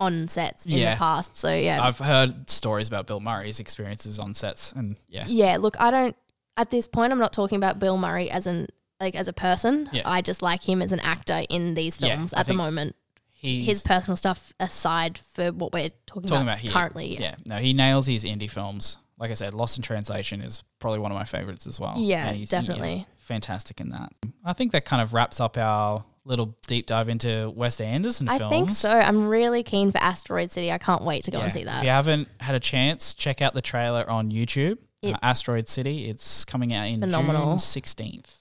[0.00, 0.94] on sets in Yeah.
[0.94, 1.36] the past.
[1.36, 1.80] So yeah.
[1.82, 6.16] I've heard stories about Bill Murray's experiences on sets, and yeah, Yeah, look, I don't
[6.56, 8.66] at this point I'm not talking about Bill Murray as an
[9.00, 9.88] like as a person.
[9.92, 10.02] Yeah.
[10.04, 12.94] I just like him as an actor in these Yeah, films I at the moment.
[13.28, 16.72] His personal stuff aside for what we're talking, talking about, about here.
[16.72, 17.06] currently.
[17.14, 17.20] Yeah.
[17.20, 18.96] Yeah, no, he nails his indie films.
[19.18, 21.94] Like I said, Lost in Translation is probably one of my favorites as well.
[21.98, 23.06] Yeah, And he's- he- definitely.
[23.18, 24.12] fantastic in that.
[24.46, 28.40] I think that kind of wraps up our little deep dive into Wes Anderson films.
[28.42, 28.90] I think so.
[28.90, 30.72] I'm really keen for Asteroid City.
[30.72, 31.78] I can't wait to go and see that.
[31.78, 34.78] If you haven't had a chance, check out the trailer on YouTube.
[35.12, 36.08] Uh, Asteroid City.
[36.08, 37.52] It's coming out in Phenomenal.
[37.52, 38.40] June sixteenth.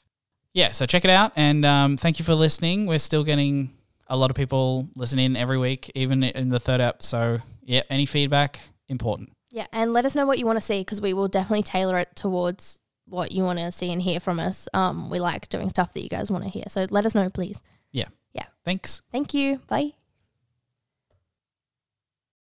[0.53, 2.85] Yeah, so check it out, and um, thank you for listening.
[2.85, 3.71] We're still getting
[4.07, 7.01] a lot of people listening every week, even in the third app.
[7.01, 9.31] So yeah, any feedback important.
[9.49, 11.97] Yeah, and let us know what you want to see because we will definitely tailor
[11.99, 14.67] it towards what you want to see and hear from us.
[14.73, 17.29] Um, we like doing stuff that you guys want to hear, so let us know,
[17.29, 17.61] please.
[17.91, 18.07] Yeah.
[18.33, 18.45] Yeah.
[18.63, 19.01] Thanks.
[19.11, 19.59] Thank you.
[19.67, 19.93] Bye.